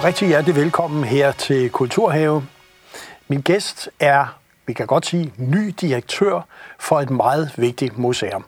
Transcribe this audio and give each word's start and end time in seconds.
og 0.00 0.04
rigtig 0.04 0.28
hjertelig 0.28 0.56
velkommen 0.56 1.04
her 1.04 1.32
til 1.32 1.70
Kulturhave. 1.70 2.46
Min 3.28 3.40
gæst 3.40 3.90
er, 4.00 4.38
vi 4.66 4.72
kan 4.72 4.86
godt 4.86 5.06
sige, 5.06 5.32
ny 5.36 5.74
direktør 5.80 6.46
for 6.78 7.00
et 7.00 7.10
meget 7.10 7.52
vigtigt 7.56 7.98
museum. 7.98 8.44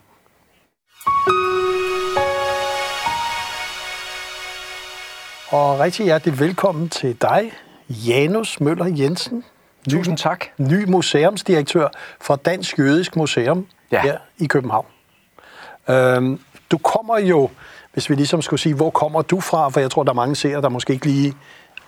Og 5.48 5.80
rigtig 5.80 6.05
hjertelig 6.05 6.41
velkommen 6.41 6.88
til 6.88 7.23
dig, 7.23 7.52
Janus 7.88 8.60
Møller 8.60 8.87
Jensen. 8.87 9.45
Ny, 9.88 9.93
Tusind 9.93 10.19
tak. 10.19 10.45
Ny 10.59 10.84
museumsdirektør 10.88 11.88
for 12.21 12.37
Dansk 12.37 12.79
Jødisk 12.79 13.16
Museum 13.16 13.66
ja. 13.91 14.02
her 14.02 14.19
i 14.38 14.46
København. 14.46 14.87
Øhm, 15.88 16.41
du 16.73 16.79
kommer 16.79 17.19
jo, 17.19 17.51
hvis 17.93 18.11
vi 18.11 18.15
ligesom 18.15 18.43
skulle 18.43 18.61
sige, 18.61 18.75
hvor 18.75 18.91
kommer 18.91 19.23
du 19.23 19.41
fra? 19.41 19.69
For 19.69 19.80
jeg 19.80 19.91
tror, 19.91 20.03
der 20.03 20.11
er 20.11 20.15
mange 20.15 20.37
seere, 20.37 20.63
der 20.63 20.69
måske 20.69 20.93
ikke 20.93 21.07
lige 21.07 21.35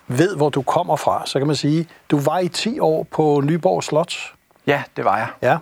ved, 0.07 0.35
hvor 0.35 0.49
du 0.49 0.61
kommer 0.61 0.95
fra. 0.95 1.23
Så 1.25 1.39
kan 1.39 1.47
man 1.47 1.55
sige, 1.55 1.87
du 2.11 2.19
var 2.19 2.39
i 2.39 2.47
10 2.47 2.79
år 2.79 3.03
på 3.03 3.41
Nyborg 3.43 3.83
Slot. 3.83 4.13
Ja, 4.67 4.83
det 4.95 5.05
var 5.05 5.17
jeg. 5.17 5.27
Ja. 5.41 5.57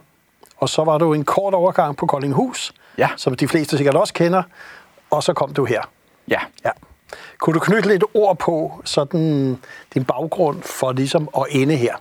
Og 0.57 0.69
så 0.69 0.83
var 0.83 0.97
du 0.97 1.13
en 1.13 1.25
kort 1.25 1.53
overgang 1.53 1.97
på 1.97 2.05
Koldinghus, 2.05 2.73
ja. 2.97 3.09
som 3.17 3.35
de 3.35 3.47
fleste 3.47 3.77
sikkert 3.77 3.95
også 3.95 4.13
kender. 4.13 4.43
Og 5.09 5.23
så 5.23 5.33
kom 5.33 5.53
du 5.53 5.65
her. 5.65 5.81
Ja. 6.27 6.39
ja. 6.65 6.69
Kunne 7.37 7.53
du 7.53 7.59
knytte 7.59 7.89
lidt 7.89 8.03
ord 8.13 8.37
på 8.37 8.81
sådan 8.85 9.59
din 9.93 10.05
baggrund 10.05 10.61
for 10.63 10.91
ligesom 10.91 11.29
at 11.37 11.45
ende 11.49 11.75
her? 11.75 11.95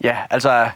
Ja, 0.00 0.16
altså 0.30 0.68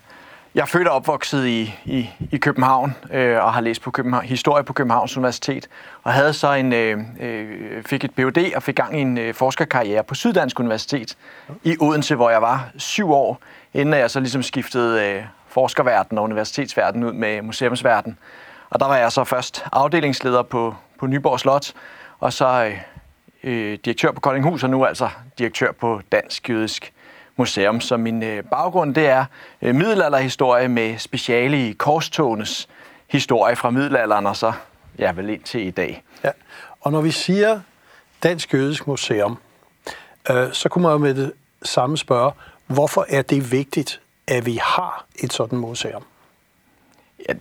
jeg 0.54 0.62
er 0.62 0.66
født 0.66 0.88
og 0.88 0.94
opvokset 0.94 1.46
i, 1.46 1.74
i, 1.84 2.10
i 2.30 2.36
København 2.36 2.94
øh, 3.12 3.44
og 3.44 3.54
har 3.54 3.60
læst 3.60 3.82
på 3.82 3.90
København, 3.90 4.24
historie 4.24 4.64
på 4.64 4.72
Københavns 4.72 5.16
Universitet 5.16 5.68
og 6.02 6.12
havde 6.12 6.32
så 6.32 6.52
en 6.52 6.72
øh, 6.72 6.98
øh, 7.20 7.82
fik 7.84 8.04
et 8.04 8.14
Ph.D. 8.14 8.52
og 8.56 8.62
fik 8.62 8.76
gang 8.76 8.98
i 8.98 9.00
en 9.00 9.18
øh, 9.18 9.34
forskerkarriere 9.34 10.04
på 10.04 10.14
Syddansk 10.14 10.60
Universitet 10.60 11.16
i 11.64 11.76
Odense, 11.80 12.14
hvor 12.14 12.30
jeg 12.30 12.42
var 12.42 12.70
syv 12.76 13.12
år, 13.12 13.38
inden 13.74 13.94
jeg 13.94 14.10
så 14.10 14.20
ligesom 14.20 14.42
skiftede 14.42 15.04
øh, 15.04 15.24
forskerverden 15.48 16.18
og 16.18 16.24
universitetsverden 16.24 17.04
ud 17.04 17.12
med 17.12 17.42
museumsverden. 17.42 18.18
Og 18.70 18.80
der 18.80 18.86
var 18.86 18.96
jeg 18.96 19.12
så 19.12 19.24
først 19.24 19.64
afdelingsleder 19.72 20.42
på, 20.42 20.74
på 20.98 21.06
Nyborg 21.06 21.40
Slot, 21.40 21.72
og 22.18 22.32
så 22.32 22.64
øh, 22.64 22.80
øh 23.44 23.78
direktør 23.84 24.12
på 24.12 24.20
Koldinghus, 24.20 24.64
og 24.64 24.70
nu 24.70 24.84
altså 24.84 25.08
direktør 25.38 25.72
på 25.72 26.00
Dansk 26.12 26.50
Jødisk 26.50 26.92
Museum. 27.40 27.80
Så 27.80 27.96
min 27.96 28.22
øh, 28.22 28.44
baggrund 28.44 28.94
det 28.94 29.06
er 29.06 29.24
øh, 29.62 29.74
middelalderhistorie 29.74 30.68
med 30.68 30.98
speciale 30.98 31.68
i 31.68 31.72
korstogenes 31.72 32.68
historie 33.06 33.56
fra 33.56 33.70
middelalderen, 33.70 34.26
og 34.26 34.36
så 34.36 34.52
ja, 34.98 35.12
vel 35.12 35.28
ind 35.28 35.42
til 35.42 35.66
i 35.66 35.70
dag. 35.70 36.02
Ja. 36.24 36.30
Og 36.80 36.92
når 36.92 37.00
vi 37.00 37.10
siger 37.10 37.60
Dansk 38.22 38.54
Jødisk 38.54 38.86
Museum, 38.86 39.38
øh, 40.30 40.52
så 40.52 40.68
kunne 40.68 40.82
man 40.82 40.92
jo 40.92 40.98
med 40.98 41.14
det 41.14 41.32
samme 41.62 41.98
spørge, 41.98 42.32
hvorfor 42.66 43.06
er 43.08 43.22
det 43.22 43.52
vigtigt, 43.52 44.00
at 44.28 44.46
vi 44.46 44.58
har 44.62 45.04
et 45.22 45.32
sådan 45.32 45.58
museum? 45.58 46.02
Ja, 47.28 47.32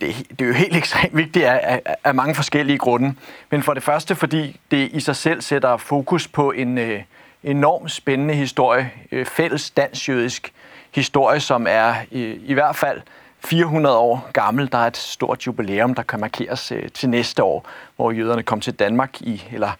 det, 0.00 0.30
det 0.30 0.40
er 0.40 0.46
jo 0.46 0.52
helt 0.52 0.76
ekstremt 0.76 1.16
vigtigt 1.16 1.44
af, 1.44 1.80
af, 1.84 1.96
af 2.04 2.14
mange 2.14 2.34
forskellige 2.34 2.78
grunde. 2.78 3.14
Men 3.50 3.62
for 3.62 3.74
det 3.74 3.82
første, 3.82 4.14
fordi 4.14 4.60
det 4.70 4.90
i 4.92 5.00
sig 5.00 5.16
selv 5.16 5.42
sætter 5.42 5.76
fokus 5.76 6.28
på 6.28 6.50
en 6.50 6.78
øh, 6.78 7.02
enormt 7.42 7.90
spændende 7.90 8.34
historie, 8.34 8.90
øh, 9.12 9.26
fælles 9.26 9.70
dansk-jødisk 9.70 10.52
historie, 10.94 11.40
som 11.40 11.66
er 11.68 11.94
øh, 12.12 12.36
i 12.44 12.54
hvert 12.54 12.76
fald 12.76 13.00
400 13.44 13.96
år 13.96 14.30
gammel. 14.32 14.72
Der 14.72 14.78
er 14.78 14.86
et 14.86 14.96
stort 14.96 15.46
jubilæum, 15.46 15.94
der 15.94 16.02
kan 16.02 16.20
markeres 16.20 16.72
øh, 16.72 16.88
til 16.88 17.08
næste 17.08 17.42
år, 17.42 17.66
hvor 17.96 18.10
jøderne 18.10 18.42
kom 18.42 18.60
til 18.60 18.74
Danmark 18.74 19.20
i, 19.20 19.44
eller 19.52 19.70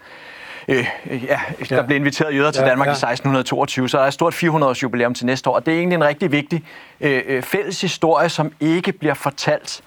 øh, 0.69 0.87
ja, 1.06 1.41
der 1.69 1.76
ja. 1.76 1.82
blev 1.82 1.97
inviteret 1.97 2.34
jøder 2.34 2.50
til 2.50 2.62
ja, 2.62 2.69
Danmark 2.69 2.87
ja. 2.87 2.91
i 2.91 2.94
1622, 2.94 3.88
så 3.88 3.97
der 3.97 4.03
er 4.03 4.09
et 4.09 4.15
stort 4.15 4.34
400-års 4.34 4.82
jubilæum 4.82 5.15
til 5.15 5.27
næste 5.27 5.50
år, 5.50 5.54
og 5.54 5.66
det 5.66 5.75
er 5.75 5.78
egentlig 5.78 5.97
en 5.97 6.04
rigtig 6.04 6.32
vigtig 6.32 6.65
øh, 7.00 7.42
fælles 7.42 7.81
historie, 7.81 8.28
som 8.28 8.53
ikke 8.60 8.92
bliver 8.92 9.15
fortalt 9.15 9.82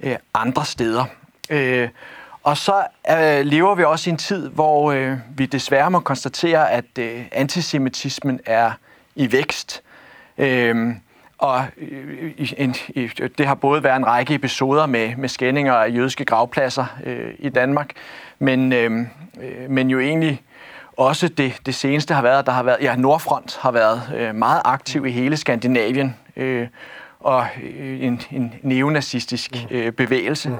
øh, 0.00 0.16
andre 0.34 0.64
steder. 0.64 1.04
Øh, 1.50 1.88
og 2.46 2.56
så 2.56 2.86
øh, 3.10 3.46
lever 3.46 3.74
vi 3.74 3.84
også 3.84 4.10
i 4.10 4.12
en 4.12 4.16
tid, 4.16 4.48
hvor 4.48 4.92
øh, 4.92 5.18
vi 5.36 5.46
desværre 5.46 5.90
må 5.90 6.00
konstatere, 6.00 6.70
at 6.70 6.84
øh, 6.98 7.24
antisemitismen 7.32 8.40
er 8.46 8.70
i 9.14 9.32
vækst. 9.32 9.82
Øhm, 10.38 10.88
øh, 10.88 10.94
og 11.38 11.64
en, 12.56 12.74
det 13.38 13.46
har 13.46 13.54
både 13.54 13.84
været 13.84 13.96
en 13.96 14.06
række 14.06 14.34
episoder 14.34 14.86
med, 14.86 15.16
med 15.16 15.28
skændinger 15.28 15.74
af 15.74 15.94
jødiske 15.94 16.24
gravpladser 16.24 16.86
øh, 17.04 17.34
i 17.38 17.48
Danmark, 17.48 17.90
men, 18.38 18.72
øhm, 18.72 19.08
øh, 19.42 19.70
men 19.70 19.90
jo 19.90 20.00
egentlig 20.00 20.42
også 20.96 21.28
det, 21.28 21.56
det 21.66 21.74
seneste 21.74 22.14
har 22.14 22.22
været, 22.22 22.46
der 22.46 22.52
har 22.52 22.62
været, 22.62 22.78
ja, 22.80 22.96
Nordfront 22.96 23.58
har 23.60 23.70
været 23.70 24.02
øh, 24.16 24.34
meget 24.34 24.62
aktiv 24.64 25.06
i 25.06 25.10
hele 25.10 25.36
Skandinavien, 25.36 26.16
øh, 26.36 26.68
og 27.20 27.46
øh, 27.62 28.02
en, 28.02 28.22
en 28.30 28.54
neonazistisk 28.62 29.56
øh, 29.70 29.92
bevægelse. 29.92 30.48
Mm. 30.48 30.56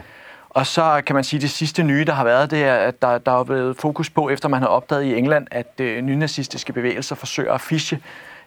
Og 0.56 0.66
så 0.66 1.02
kan 1.06 1.14
man 1.14 1.24
sige, 1.24 1.38
at 1.38 1.42
det 1.42 1.50
sidste 1.50 1.82
nye, 1.82 2.04
der 2.04 2.12
har 2.12 2.24
været, 2.24 2.50
det 2.50 2.64
er, 2.64 2.74
at 2.74 3.02
der, 3.02 3.18
der 3.18 3.40
er 3.40 3.44
blevet 3.44 3.76
fokus 3.76 4.10
på, 4.10 4.28
efter 4.28 4.48
man 4.48 4.62
har 4.62 4.68
opdaget 4.68 5.04
i 5.04 5.14
England, 5.14 5.46
at 5.50 5.80
øh, 5.80 6.02
nynazistiske 6.02 6.72
bevægelser 6.72 7.14
forsøger 7.14 7.52
at 7.52 7.60
fiske 7.60 8.00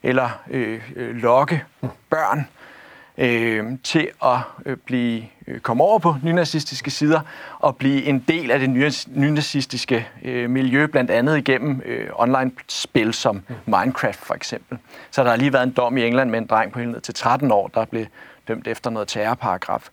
eller 0.03 0.29
øh, 0.49 0.81
øh, 0.95 1.15
lokke 1.15 1.63
børn 2.09 2.47
øh, 3.17 3.65
til 3.83 4.09
at 4.23 4.37
øh, 4.65 4.77
blive 4.77 5.23
øh, 5.47 5.59
komme 5.59 5.83
over 5.83 5.99
på 5.99 6.15
nynazistiske 6.23 6.91
sider 6.91 7.19
og 7.59 7.77
blive 7.77 8.03
en 8.03 8.19
del 8.27 8.51
af 8.51 8.59
det 8.59 8.69
nynazistiske 9.07 10.07
øh, 10.23 10.49
miljø, 10.49 10.85
blandt 10.85 11.11
andet 11.11 11.37
igennem 11.37 11.81
øh, 11.85 12.09
online-spil 12.15 13.13
som 13.13 13.43
Minecraft 13.65 14.19
for 14.19 14.33
eksempel. 14.33 14.77
Så 15.11 15.23
der 15.23 15.29
har 15.29 15.37
lige 15.37 15.53
været 15.53 15.63
en 15.63 15.71
dom 15.71 15.97
i 15.97 16.03
England 16.03 16.29
med 16.29 16.39
en 16.39 16.47
dreng 16.47 16.71
på 16.71 16.79
helt 16.79 16.91
ned 16.91 17.01
til 17.01 17.13
13 17.13 17.51
år, 17.51 17.67
der 17.67 17.85
blev 17.85 18.05
dømt 18.47 18.67
efter 18.67 18.89
noget 18.89 19.07
terrorparagraf. 19.07 19.89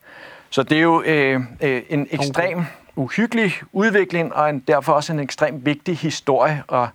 Så 0.50 0.62
det 0.62 0.78
er 0.78 0.82
jo 0.82 1.02
øh, 1.02 1.40
øh, 1.60 1.82
en 1.88 2.08
ekstrem 2.10 2.64
uhyggelig 2.96 3.52
udvikling, 3.72 4.34
og 4.34 4.50
en, 4.50 4.60
derfor 4.68 4.92
også 4.92 5.12
en 5.12 5.20
ekstremt 5.20 5.66
vigtig 5.66 5.98
historie 5.98 6.62
at, 6.72 6.88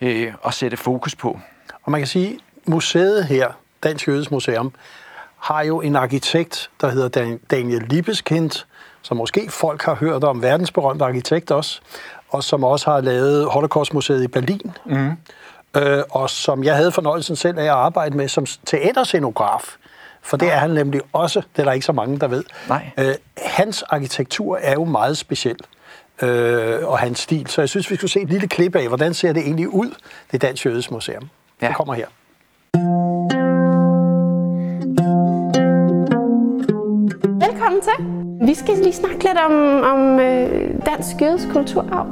øh, 0.00 0.32
at 0.46 0.54
sætte 0.54 0.76
fokus 0.76 1.14
på. 1.14 1.38
Og 1.82 1.90
man 1.90 2.00
kan 2.00 2.08
sige, 2.08 2.38
museet 2.66 3.24
her, 3.24 3.48
Dansk 3.82 4.08
Jødisk 4.08 4.30
Museum, 4.30 4.72
har 5.38 5.62
jo 5.62 5.80
en 5.80 5.96
arkitekt, 5.96 6.70
der 6.80 6.88
hedder 6.88 7.36
Daniel 7.50 7.82
Libeskind, 7.82 8.64
som 9.02 9.16
måske 9.16 9.46
folk 9.50 9.82
har 9.82 9.94
hørt 9.94 10.24
om, 10.24 10.42
verdensberømte 10.42 11.04
arkitekt 11.04 11.50
også, 11.50 11.80
og 12.28 12.44
som 12.44 12.64
også 12.64 12.90
har 12.90 13.00
lavet 13.00 13.46
Holocaustmuseet 13.50 14.24
i 14.24 14.28
Berlin, 14.28 14.72
mm. 14.86 15.10
øh, 15.76 16.02
og 16.10 16.30
som 16.30 16.64
jeg 16.64 16.76
havde 16.76 16.92
fornøjelsen 16.92 17.36
selv 17.36 17.58
af 17.58 17.64
at 17.64 17.70
arbejde 17.70 18.16
med 18.16 18.28
som 18.28 18.46
teaterscenograf. 18.66 19.76
For 20.22 20.36
det 20.36 20.52
er 20.52 20.56
han 20.56 20.70
nemlig 20.70 21.00
også, 21.12 21.42
det 21.56 21.62
er 21.62 21.64
der 21.64 21.72
ikke 21.72 21.86
så 21.86 21.92
mange, 21.92 22.18
der 22.18 22.28
ved. 22.28 22.44
Nej. 22.68 22.90
Øh, 22.98 23.14
hans 23.36 23.82
arkitektur 23.82 24.58
er 24.62 24.72
jo 24.72 24.84
meget 24.84 25.18
speciel, 25.18 25.56
øh, 26.22 26.88
og 26.88 26.98
hans 26.98 27.18
stil. 27.18 27.46
Så 27.46 27.60
jeg 27.60 27.68
synes, 27.68 27.90
vi 27.90 27.96
skulle 27.96 28.10
se 28.10 28.20
et 28.20 28.28
lille 28.28 28.48
klip 28.48 28.76
af, 28.76 28.88
hvordan 28.88 29.14
ser 29.14 29.32
det 29.32 29.42
egentlig 29.42 29.68
ud, 29.68 29.90
det 30.32 30.42
Dansk 30.42 30.66
Jødisk 30.66 30.90
Museum. 30.90 31.28
Ja. 31.62 31.68
Det 31.68 31.76
kommer 31.76 31.94
her. 31.94 32.06
Velkommen 37.50 37.80
til. 37.82 38.20
Vi 38.46 38.54
skal 38.54 38.74
lige 38.76 38.92
snakke 38.92 39.24
lidt 39.24 39.38
om, 39.38 39.82
om 39.82 40.20
øh, 40.20 40.70
dansk 40.86 41.22
jødisk 41.22 41.48
kulturarv, 41.52 42.06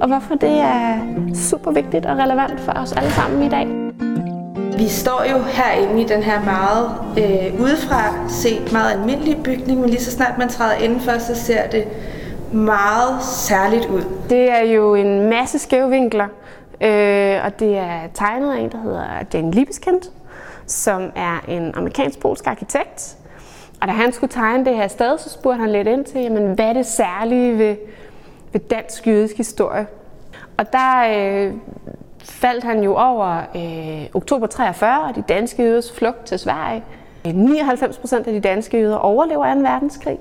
og 0.00 0.08
hvorfor 0.08 0.34
det 0.34 0.60
er 0.60 0.98
super 1.34 1.70
vigtigt 1.70 2.06
og 2.06 2.18
relevant 2.18 2.60
for 2.60 2.72
os 2.72 2.92
alle 2.92 3.10
sammen 3.10 3.42
i 3.42 3.48
dag. 3.48 3.66
Vi 4.78 4.88
står 4.88 5.24
jo 5.30 5.38
herinde 5.38 6.00
i 6.00 6.04
den 6.04 6.22
her 6.22 6.44
meget 6.44 6.90
øh, 7.18 7.60
udefra 7.60 8.28
set 8.28 8.72
meget 8.72 8.92
almindelige 8.92 9.42
bygning, 9.42 9.80
men 9.80 9.90
lige 9.90 10.00
så 10.00 10.10
snart 10.10 10.38
man 10.38 10.48
træder 10.48 10.74
indenfor, 10.74 11.18
så 11.18 11.34
ser 11.34 11.70
det 11.70 11.88
meget 12.52 13.22
særligt 13.22 13.86
ud. 13.86 14.02
Det 14.30 14.50
er 14.50 14.60
jo 14.60 14.94
en 14.94 15.30
masse 15.30 15.58
skævvinkler, 15.58 16.24
øh, 16.80 17.44
og 17.44 17.60
det 17.60 17.76
er 17.78 18.00
tegnet 18.14 18.52
af 18.52 18.60
en, 18.60 18.72
der 18.72 18.80
hedder 18.82 19.04
Jane 19.34 19.50
Libeskind, 19.50 20.02
som 20.66 21.02
er 21.16 21.44
en 21.48 21.74
amerikansk-polsk 21.74 22.46
arkitekt. 22.46 23.16
Og 23.80 23.88
da 23.88 23.92
han 23.92 24.12
skulle 24.12 24.32
tegne 24.32 24.64
det 24.64 24.76
her 24.76 24.88
sted, 24.88 25.18
så 25.18 25.30
spurgte 25.30 25.60
han 25.60 25.72
lidt 25.72 25.88
ind 25.88 26.04
til, 26.04 26.20
jamen, 26.20 26.54
hvad 26.54 26.64
er 26.64 26.72
det 26.72 26.86
særlige 26.86 27.58
ved, 27.58 27.76
ved 28.52 28.60
dansk 28.60 29.06
jødisk 29.06 29.36
historie? 29.36 29.86
Og 30.56 30.72
der 30.72 31.04
øh, 31.16 31.52
faldt 32.28 32.64
han 32.64 32.82
jo 32.82 32.96
over 32.96 33.38
øh, 33.54 34.06
oktober 34.14 34.46
43 34.46 35.08
og 35.08 35.14
de 35.14 35.22
danske 35.28 35.62
jøders 35.62 35.92
flugt 35.92 36.24
til 36.24 36.38
Sverige. 36.38 36.84
Øh, 37.26 37.34
99 37.34 37.98
procent 37.98 38.26
af 38.26 38.32
de 38.32 38.40
danske 38.40 38.78
jøder 38.78 38.96
overlever 38.96 39.54
2. 39.54 39.60
verdenskrig, 39.60 40.18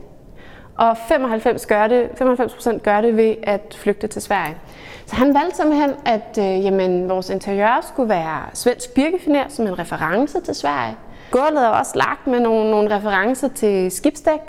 og 0.78 0.98
95 1.08 1.66
gør 1.66 1.88
det, 1.88 2.10
95 2.18 2.54
procent 2.54 2.84
gør 2.84 3.02
det 3.02 3.18
ved 3.18 3.36
at 3.44 3.78
flygte 3.80 4.08
til 4.08 4.22
Sverige. 4.22 4.58
Så 5.06 5.16
han 5.16 5.34
valgte 5.34 5.56
simpelthen, 5.56 5.92
at 6.06 6.38
øh, 6.40 6.66
jamen, 6.66 7.10
vores 7.10 7.30
interiør 7.30 7.86
skulle 7.94 8.10
være 8.10 8.42
svensk 8.54 8.94
birkefiner 8.94 9.44
som 9.48 9.68
en 9.68 9.80
reference 9.80 10.42
til 10.42 10.56
Sverige. 10.56 10.96
Gulvet 11.32 11.66
er 11.66 11.70
også 11.70 11.92
lagt 11.96 12.28
med 12.28 12.40
nogle, 12.40 12.72
nogle 12.72 12.96
referencer 12.96 13.48
til 13.48 13.92
skibsdæk. 13.92 14.40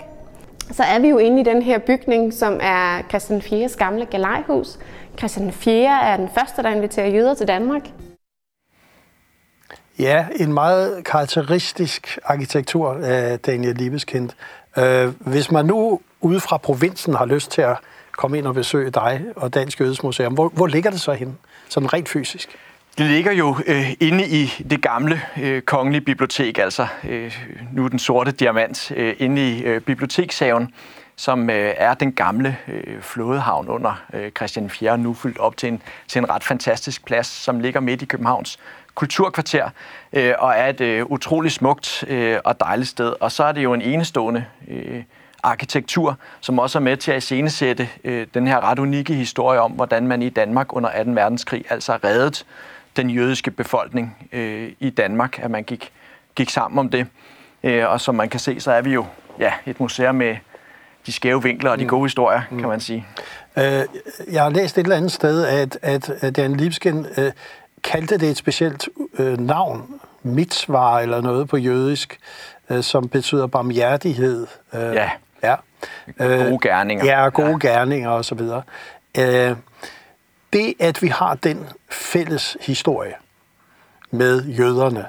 Så 0.71 0.83
er 0.83 0.99
vi 0.99 1.07
jo 1.07 1.17
inde 1.17 1.41
i 1.41 1.43
den 1.43 1.61
her 1.61 1.77
bygning, 1.77 2.33
som 2.33 2.59
er 2.61 3.01
Christian 3.09 3.41
4. 3.41 3.69
gamle 3.77 4.05
galejhus, 4.05 4.79
Christian 5.17 5.45
den 5.45 5.53
4. 5.53 6.11
er 6.11 6.17
den 6.17 6.29
første, 6.37 6.63
der 6.63 6.69
inviterer 6.69 7.07
jøder 7.07 7.33
til 7.33 7.47
Danmark. 7.47 7.81
Ja, 9.99 10.27
en 10.35 10.53
meget 10.53 11.03
karakteristisk 11.05 12.19
arkitektur, 12.25 12.93
Daniel 13.45 13.75
Libeskind. 13.75 14.29
Øh, 14.77 15.07
hvis 15.19 15.51
man 15.51 15.65
nu 15.65 16.01
ude 16.21 16.39
fra 16.39 16.57
provinsen 16.57 17.13
har 17.13 17.25
lyst 17.25 17.51
til 17.51 17.61
at 17.61 17.77
komme 18.17 18.37
ind 18.37 18.47
og 18.47 18.53
besøge 18.53 18.89
dig 18.89 19.25
og 19.35 19.53
Dansk 19.53 19.81
Jødes 19.81 20.03
Museum, 20.03 20.33
hvor, 20.33 20.49
hvor 20.49 20.67
ligger 20.67 20.91
det 20.91 21.01
så 21.01 21.13
henne, 21.13 21.33
sådan 21.69 21.93
rent 21.93 22.09
fysisk? 22.09 22.49
Det 22.99 23.07
ligger 23.07 23.31
jo 23.31 23.57
øh, 23.67 23.91
inde 23.99 24.27
i 24.27 24.45
det 24.69 24.81
gamle 24.81 25.21
øh, 25.41 25.61
kongelige 25.61 26.01
bibliotek, 26.01 26.57
altså 26.57 26.87
øh, 27.09 27.45
nu 27.73 27.87
den 27.87 27.99
sorte 27.99 28.31
diamant, 28.31 28.91
øh, 28.95 29.15
inde 29.19 29.49
i 29.49 29.63
øh, 29.63 29.81
bibliotekshaven, 29.81 30.73
som 31.15 31.49
øh, 31.49 31.73
er 31.77 31.93
den 31.93 32.11
gamle 32.11 32.57
øh, 32.67 33.01
flådehavn 33.01 33.67
under 33.67 34.03
øh, 34.13 34.31
Christian 34.31 34.69
4. 34.69 34.97
nu 34.97 35.13
fyldt 35.13 35.37
op 35.37 35.57
til 35.57 35.69
en, 35.69 35.81
til 36.07 36.19
en 36.19 36.29
ret 36.29 36.43
fantastisk 36.43 37.05
plads, 37.05 37.27
som 37.27 37.59
ligger 37.59 37.79
midt 37.79 38.01
i 38.01 38.05
Københavns 38.05 38.59
kulturkvarter, 38.95 39.69
øh, 40.13 40.33
og 40.39 40.53
er 40.55 40.67
et 40.67 40.81
øh, 40.81 41.05
utroligt 41.05 41.53
smukt 41.53 42.03
øh, 42.07 42.37
og 42.45 42.59
dejligt 42.59 42.89
sted. 42.89 43.13
Og 43.19 43.31
så 43.31 43.43
er 43.43 43.51
det 43.51 43.63
jo 43.63 43.73
en 43.73 43.81
enestående 43.81 44.45
øh, 44.67 45.03
arkitektur, 45.43 46.17
som 46.41 46.59
også 46.59 46.77
er 46.77 46.81
med 46.81 46.97
til 46.97 47.11
at 47.11 47.17
iscenesætte 47.17 47.89
øh, 48.03 48.27
den 48.33 48.47
her 48.47 48.69
ret 48.69 48.79
unikke 48.79 49.13
historie 49.13 49.59
om, 49.59 49.71
hvordan 49.71 50.07
man 50.07 50.21
i 50.21 50.29
Danmark 50.29 50.75
under 50.75 50.89
18. 50.89 51.15
verdenskrig 51.15 51.65
altså 51.69 51.99
reddet 52.03 52.45
den 53.01 53.09
jødiske 53.09 53.51
befolkning 53.51 54.27
øh, 54.31 54.71
i 54.79 54.89
Danmark, 54.89 55.39
at 55.39 55.51
man 55.51 55.63
gik, 55.63 55.91
gik 56.35 56.49
sammen 56.49 56.79
om 56.79 56.89
det. 56.89 57.07
Øh, 57.63 57.89
og 57.89 58.01
som 58.01 58.15
man 58.15 58.29
kan 58.29 58.39
se, 58.39 58.59
så 58.59 58.71
er 58.71 58.81
vi 58.81 58.93
jo 58.93 59.05
ja, 59.39 59.51
et 59.65 59.79
museum 59.79 60.15
med 60.15 60.35
de 61.05 61.11
skæve 61.11 61.43
vinkler 61.43 61.71
og 61.71 61.77
de 61.77 61.83
mm. 61.83 61.89
gode 61.89 62.05
historier, 62.05 62.41
mm. 62.51 62.59
kan 62.59 62.67
man 62.67 62.79
sige. 62.79 63.05
Øh, 63.57 63.83
jeg 64.31 64.43
har 64.43 64.49
læst 64.49 64.77
et 64.77 64.83
eller 64.83 64.95
andet 64.95 65.11
sted, 65.11 65.45
at, 65.45 65.77
at, 65.81 66.35
Dan 66.35 66.57
Lipsken 66.57 67.05
øh, 67.17 67.31
kaldte 67.83 68.17
det 68.17 68.29
et 68.29 68.37
specielt 68.37 68.89
øh, 69.19 69.39
navn, 69.39 69.99
mitzvah 70.23 71.03
eller 71.03 71.21
noget 71.21 71.47
på 71.49 71.57
jødisk, 71.57 72.19
øh, 72.69 72.83
som 72.83 73.09
betyder 73.09 73.47
barmhjertighed. 73.47 74.47
Øh, 74.73 74.81
ja. 74.81 75.09
ja. 75.43 75.55
Gode 76.17 76.59
gerninger. 76.61 77.05
Ja, 77.05 77.29
gode 77.29 77.59
ja. 77.63 77.69
gerninger 77.69 78.09
og 78.09 78.25
så 78.25 78.35
videre. 78.35 78.61
Øh, 79.17 79.55
det, 80.53 80.73
at 80.79 81.01
vi 81.01 81.07
har 81.07 81.35
den 81.35 81.65
fælles 81.89 82.57
historie 82.61 83.13
med 84.11 84.45
jøderne, 84.45 85.05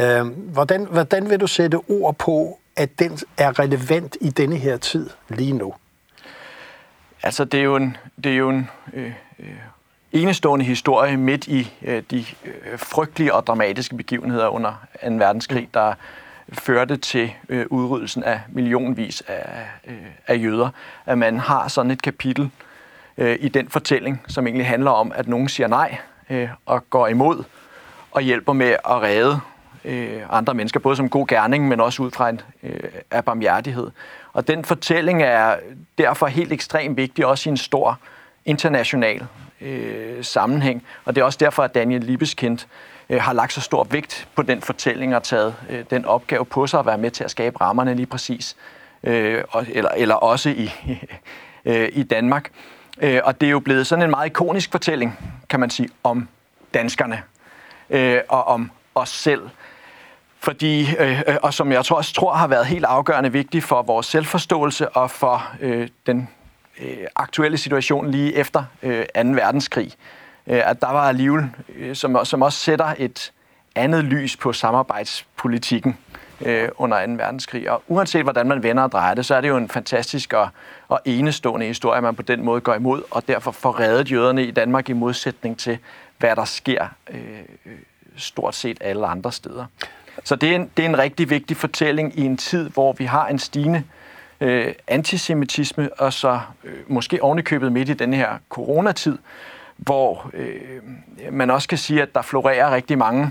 øh, 0.00 0.26
hvordan, 0.26 0.84
hvordan 0.84 1.30
vil 1.30 1.40
du 1.40 1.46
sætte 1.46 1.76
ord 1.76 2.14
på, 2.14 2.58
at 2.76 2.98
den 2.98 3.18
er 3.36 3.58
relevant 3.58 4.16
i 4.20 4.30
denne 4.30 4.56
her 4.56 4.76
tid 4.76 5.10
lige 5.28 5.52
nu? 5.52 5.74
Altså, 7.22 7.44
det 7.44 7.60
er 7.60 7.64
jo 7.64 7.76
en, 7.76 7.96
det 8.24 8.32
er 8.32 8.36
jo 8.36 8.50
en 8.50 8.70
øh, 8.92 9.12
øh, 9.38 9.46
enestående 10.12 10.64
historie 10.64 11.16
midt 11.16 11.46
i 11.46 11.72
øh, 11.82 12.02
de 12.10 12.24
øh, 12.44 12.78
frygtelige 12.78 13.34
og 13.34 13.46
dramatiske 13.46 13.96
begivenheder 13.96 14.48
under 14.48 14.86
2. 15.04 15.10
verdenskrig, 15.10 15.68
der 15.74 15.94
førte 16.52 16.96
til 16.96 17.32
øh, 17.48 17.66
udryddelsen 17.70 18.22
af 18.24 18.40
millionvis 18.48 19.22
af, 19.26 19.66
øh, 19.86 19.96
af 20.26 20.36
jøder, 20.42 20.68
at 21.06 21.18
man 21.18 21.38
har 21.38 21.68
sådan 21.68 21.90
et 21.90 22.02
kapitel 22.02 22.44
øh, 22.44 22.63
Øh, 23.18 23.36
i 23.40 23.48
den 23.48 23.68
fortælling, 23.68 24.22
som 24.28 24.46
egentlig 24.46 24.66
handler 24.66 24.90
om, 24.90 25.12
at 25.14 25.28
nogen 25.28 25.48
siger 25.48 25.68
nej 25.68 25.98
øh, 26.30 26.48
og 26.66 26.90
går 26.90 27.06
imod 27.06 27.44
og 28.10 28.22
hjælper 28.22 28.52
med 28.52 28.70
at 28.70 29.02
redde 29.02 29.40
øh, 29.84 30.22
andre 30.30 30.54
mennesker, 30.54 30.80
både 30.80 30.96
som 30.96 31.08
god 31.08 31.26
gerning, 31.26 31.68
men 31.68 31.80
også 31.80 32.02
ud 32.02 32.10
fra 32.10 32.28
en 32.28 32.40
øh, 32.62 32.80
af 33.10 33.24
barmhjertighed. 33.24 33.90
Og 34.32 34.48
den 34.48 34.64
fortælling 34.64 35.22
er 35.22 35.56
derfor 35.98 36.26
helt 36.26 36.52
ekstremt 36.52 36.96
vigtig, 36.96 37.26
også 37.26 37.48
i 37.48 37.50
en 37.50 37.56
stor 37.56 37.98
international 38.44 39.26
øh, 39.60 40.24
sammenhæng. 40.24 40.84
Og 41.04 41.14
det 41.14 41.20
er 41.20 41.24
også 41.24 41.38
derfor, 41.40 41.62
at 41.62 41.74
Daniel 41.74 42.04
Libeskind 42.04 42.58
øh, 43.10 43.20
har 43.20 43.32
lagt 43.32 43.52
så 43.52 43.60
stor 43.60 43.84
vægt 43.90 44.28
på 44.34 44.42
den 44.42 44.60
fortælling 44.60 45.16
og 45.16 45.22
taget 45.22 45.54
øh, 45.70 45.84
den 45.90 46.04
opgave 46.04 46.44
på 46.44 46.66
sig 46.66 46.80
at 46.80 46.86
være 46.86 46.98
med 46.98 47.10
til 47.10 47.24
at 47.24 47.30
skabe 47.30 47.60
rammerne 47.60 47.94
lige 47.94 48.06
præcis, 48.06 48.56
øh, 49.02 49.42
og, 49.50 49.66
eller, 49.68 49.90
eller 49.90 50.14
også 50.14 50.50
i, 50.50 50.70
øh, 51.64 51.88
i 51.92 52.02
Danmark. 52.02 52.50
Øh, 53.02 53.20
og 53.24 53.40
det 53.40 53.46
er 53.46 53.50
jo 53.50 53.60
blevet 53.60 53.86
sådan 53.86 54.04
en 54.04 54.10
meget 54.10 54.26
ikonisk 54.26 54.70
fortælling, 54.70 55.18
kan 55.48 55.60
man 55.60 55.70
sige, 55.70 55.88
om 56.04 56.28
danskerne 56.74 57.22
øh, 57.90 58.20
og 58.28 58.44
om 58.44 58.70
os 58.94 59.08
selv. 59.08 59.42
Fordi, 60.38 60.94
øh, 60.98 61.20
øh, 61.26 61.36
og 61.42 61.54
som 61.54 61.72
jeg 61.72 61.84
tror, 61.84 61.96
også 61.96 62.14
tror 62.14 62.34
har 62.34 62.46
været 62.46 62.66
helt 62.66 62.84
afgørende 62.84 63.32
vigtigt 63.32 63.64
for 63.64 63.82
vores 63.82 64.06
selvforståelse 64.06 64.88
og 64.88 65.10
for 65.10 65.48
øh, 65.60 65.88
den 66.06 66.28
øh, 66.80 66.96
aktuelle 67.16 67.58
situation 67.58 68.10
lige 68.10 68.34
efter 68.34 68.64
øh, 68.82 69.04
2. 69.14 69.20
verdenskrig, 69.22 69.92
øh, 70.46 70.70
at 70.70 70.80
der 70.80 70.92
var 70.92 71.08
alligevel, 71.08 71.50
øh, 71.76 71.96
som, 71.96 72.24
som 72.24 72.42
også 72.42 72.58
sætter 72.58 72.94
et 72.98 73.32
andet 73.74 74.04
lys 74.04 74.36
på 74.36 74.52
samarbejdspolitikken 74.52 75.98
øh, 76.40 76.68
under 76.76 77.06
2. 77.06 77.12
verdenskrig. 77.12 77.70
Og 77.70 77.82
uanset 77.88 78.22
hvordan 78.22 78.48
man 78.48 78.62
vender 78.62 78.82
og 78.82 78.92
drejer 78.92 79.14
det, 79.14 79.26
så 79.26 79.34
er 79.34 79.40
det 79.40 79.48
jo 79.48 79.56
en 79.56 79.68
fantastisk 79.68 80.32
og, 80.32 80.48
og 80.88 81.00
enestående 81.04 81.66
historie, 81.66 82.00
man 82.00 82.14
på 82.14 82.22
den 82.22 82.44
måde 82.44 82.60
går 82.60 82.74
imod, 82.74 83.02
og 83.10 83.28
derfor 83.28 83.50
får 83.50 83.80
reddet 83.80 84.12
jøderne 84.12 84.44
i 84.44 84.50
Danmark 84.50 84.88
i 84.88 84.92
modsætning 84.92 85.58
til, 85.58 85.78
hvad 86.18 86.36
der 86.36 86.44
sker 86.44 86.86
øh, 87.10 87.18
øh, 87.66 87.72
stort 88.16 88.54
set 88.54 88.78
alle 88.80 89.06
andre 89.06 89.32
steder. 89.32 89.64
Så 90.24 90.36
det 90.36 90.50
er, 90.50 90.54
en, 90.54 90.70
det 90.76 90.84
er 90.84 90.88
en 90.88 90.98
rigtig 90.98 91.30
vigtig 91.30 91.56
fortælling 91.56 92.18
i 92.18 92.22
en 92.22 92.36
tid, 92.36 92.70
hvor 92.70 92.92
vi 92.92 93.04
har 93.04 93.26
en 93.26 93.38
stigende 93.38 93.82
øh, 94.40 94.74
antisemitisme, 94.88 95.90
og 95.98 96.12
så 96.12 96.40
øh, 96.64 96.74
måske 96.86 97.22
ovenikøbet 97.22 97.72
midt 97.72 97.88
i 97.88 97.94
den 97.94 98.14
her 98.14 98.38
coronatid, 98.48 99.18
hvor 99.76 100.30
øh, 100.32 100.82
man 101.32 101.50
også 101.50 101.68
kan 101.68 101.78
sige, 101.78 102.02
at 102.02 102.14
der 102.14 102.22
florerer 102.22 102.74
rigtig 102.74 102.98
mange 102.98 103.24
øh, 103.24 103.30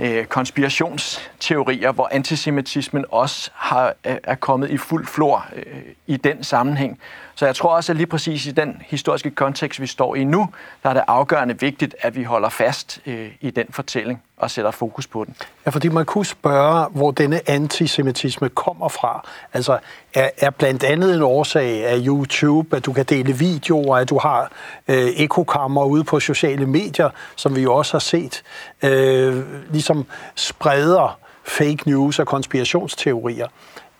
Øh, 0.00 0.24
konspirationsteorier, 0.24 1.92
hvor 1.92 2.08
antisemitismen 2.12 3.04
også 3.08 3.50
har, 3.54 3.94
er 4.04 4.34
kommet 4.34 4.70
i 4.70 4.76
fuld 4.76 5.06
flor 5.06 5.46
øh, 5.56 5.82
i 6.06 6.16
den 6.16 6.44
sammenhæng. 6.44 6.98
Så 7.40 7.46
jeg 7.46 7.56
tror 7.56 7.76
også, 7.76 7.92
at 7.92 7.96
lige 7.96 8.06
præcis 8.06 8.46
i 8.46 8.50
den 8.50 8.82
historiske 8.86 9.30
kontekst, 9.30 9.80
vi 9.80 9.86
står 9.86 10.14
i 10.14 10.24
nu, 10.24 10.48
der 10.82 10.90
er 10.90 10.94
det 10.94 11.02
afgørende 11.06 11.60
vigtigt, 11.60 11.96
at 12.00 12.16
vi 12.16 12.22
holder 12.22 12.48
fast 12.48 13.00
øh, 13.06 13.28
i 13.40 13.50
den 13.50 13.66
fortælling 13.70 14.22
og 14.36 14.50
sætter 14.50 14.70
fokus 14.70 15.06
på 15.06 15.24
den. 15.24 15.36
Ja, 15.66 15.70
fordi 15.70 15.88
man 15.88 16.04
kunne 16.04 16.26
spørge, 16.26 16.86
hvor 16.90 17.10
denne 17.10 17.50
antisemitisme 17.50 18.48
kommer 18.48 18.88
fra. 18.88 19.28
Altså, 19.52 19.78
er, 20.14 20.30
er 20.38 20.50
blandt 20.50 20.84
andet 20.84 21.14
en 21.14 21.22
årsag 21.22 21.86
af 21.86 21.98
YouTube, 22.06 22.76
at 22.76 22.86
du 22.86 22.92
kan 22.92 23.04
dele 23.04 23.32
videoer, 23.32 23.96
at 23.96 24.10
du 24.10 24.18
har 24.18 24.52
øh, 24.88 25.08
ekokammer 25.16 25.84
ude 25.84 26.04
på 26.04 26.20
sociale 26.20 26.66
medier, 26.66 27.10
som 27.36 27.56
vi 27.56 27.62
jo 27.62 27.74
også 27.74 27.92
har 27.92 27.98
set, 27.98 28.42
øh, 28.82 29.44
ligesom 29.70 30.06
spreder 30.34 31.18
fake 31.44 31.78
news 31.86 32.18
og 32.18 32.26
konspirationsteorier. 32.26 33.46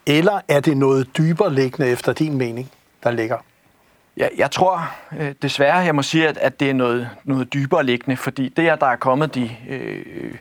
Eller 0.05 0.41
er 0.47 0.59
det 0.59 0.77
noget 0.77 1.17
dybere 1.17 1.53
liggende 1.53 1.89
efter 1.89 2.13
din 2.13 2.37
mening? 2.37 2.71
Der 3.03 3.11
ligger? 3.11 3.37
Ja, 4.17 4.27
jeg 4.37 4.51
tror 4.51 4.91
øh, 5.19 5.33
desværre, 5.41 5.77
jeg 5.77 5.95
må 5.95 6.01
sige, 6.01 6.27
at, 6.27 6.37
at 6.37 6.59
det 6.59 6.69
er 6.69 6.73
noget, 6.73 7.09
noget 7.23 7.53
dybere 7.53 7.83
liggende, 7.83 8.17
fordi 8.17 8.49
det, 8.49 8.67
at 8.67 8.79
der 8.81 8.87
er 8.87 8.95
kommet 8.95 9.35
de 9.35 9.51
øh, 9.69 10.33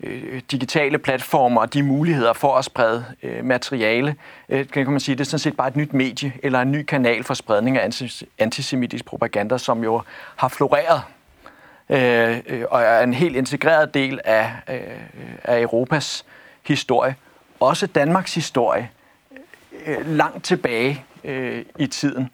øh, 0.00 0.42
digitale 0.50 0.98
platformer 0.98 1.60
og 1.60 1.74
de 1.74 1.82
muligheder 1.82 2.32
for 2.32 2.56
at 2.56 2.64
sprede 2.64 3.04
øh, 3.22 3.44
materiale, 3.44 4.16
øh, 4.48 4.68
kan 4.68 4.90
man 4.90 5.00
sige, 5.00 5.14
det 5.14 5.20
er 5.20 5.24
sådan 5.24 5.38
set 5.38 5.56
bare 5.56 5.68
et 5.68 5.76
nyt 5.76 5.92
medie 5.92 6.32
eller 6.42 6.60
en 6.60 6.72
ny 6.72 6.82
kanal 6.82 7.24
for 7.24 7.34
spredning 7.34 7.78
af 7.78 7.90
antisemitisk 8.38 9.04
propaganda, 9.04 9.58
som 9.58 9.84
jo 9.84 10.02
har 10.36 10.48
floreret 10.48 11.02
øh, 11.88 12.40
øh, 12.46 12.64
og 12.70 12.82
er 12.82 13.00
en 13.00 13.14
helt 13.14 13.36
integreret 13.36 13.94
del 13.94 14.20
af, 14.24 14.50
øh, 14.70 14.80
af 15.44 15.60
Europas 15.60 16.24
historie, 16.62 17.14
også 17.60 17.86
Danmarks 17.86 18.34
historie, 18.34 18.90
øh, 19.86 20.06
langt 20.06 20.44
tilbage 20.44 21.04
øh, 21.26 21.64
i 21.78 21.86
tiden. 21.86 22.30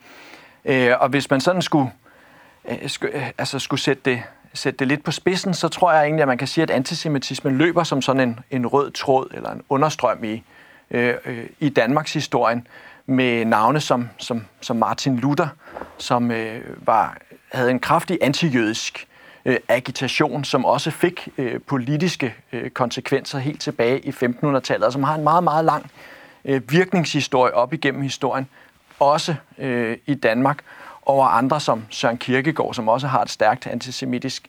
Øh, 0.65 0.93
og 1.01 1.09
hvis 1.09 1.31
man 1.31 1.41
sådan 1.41 1.63
skulle, 1.63 1.91
øh, 2.69 2.89
skulle, 2.89 3.15
øh, 3.17 3.31
altså 3.39 3.59
skulle 3.59 3.81
sætte, 3.81 4.03
det, 4.11 4.23
sætte 4.55 4.79
det 4.79 4.89
lidt 4.89 5.05
på 5.05 5.11
spidsen, 5.11 5.55
så 5.55 5.69
tror 5.69 5.93
jeg 5.93 6.03
egentlig, 6.03 6.23
at 6.23 6.29
man 6.29 6.39
kan 6.39 6.49
sige, 6.49 6.63
at 6.63 6.71
antisemitismen 6.71 7.59
løber 7.59 7.83
som 7.83 8.03
sådan 8.03 8.29
en, 8.29 8.41
en 8.51 8.67
rød 8.67 8.91
tråd 8.91 9.29
eller 9.35 9.51
en 9.51 9.63
understrøm 9.69 10.25
i, 10.25 10.43
øh, 10.91 11.15
øh, 11.25 11.47
i 11.61 11.69
Danmarks 11.69 12.13
historien 12.13 12.67
med 13.07 13.45
navne 13.45 13.81
som, 13.81 14.09
som, 14.19 14.45
som 14.61 14.77
Martin 14.77 15.17
Luther, 15.17 15.49
som 15.99 16.31
øh, 16.31 16.61
var, 16.87 17.17
havde 17.53 17.71
en 17.71 17.81
kraftig 17.81 18.19
antijødisk 18.21 19.09
øh, 19.45 19.57
agitation, 19.69 20.45
som 20.45 20.65
også 20.65 20.91
fik 20.91 21.29
øh, 21.39 21.61
politiske 21.61 22.35
øh, 22.53 22.71
konsekvenser 22.71 23.39
helt 23.39 23.61
tilbage 23.61 24.01
i 24.01 24.11
1500-tallet, 24.11 24.87
og 24.87 24.93
som 24.93 25.03
har 25.03 25.15
en 25.15 25.25
meget, 25.25 25.45
meget 25.45 25.65
lang 25.65 25.91
øh, 26.45 26.71
virkningshistorie 26.71 27.55
op 27.55 27.73
igennem 27.73 28.03
historien 28.03 28.49
også 28.99 29.35
øh, 29.59 29.97
i 30.07 30.15
Danmark, 30.15 30.59
over 31.07 31.27
andre 31.27 31.61
som 31.61 31.85
Søren 31.91 32.19
Kierkegaard, 32.19 32.75
som 32.75 32.89
også 32.89 33.07
har 33.07 33.23
et 33.23 33.31
stærkt 33.31 33.67
antisemitisk 33.67 34.49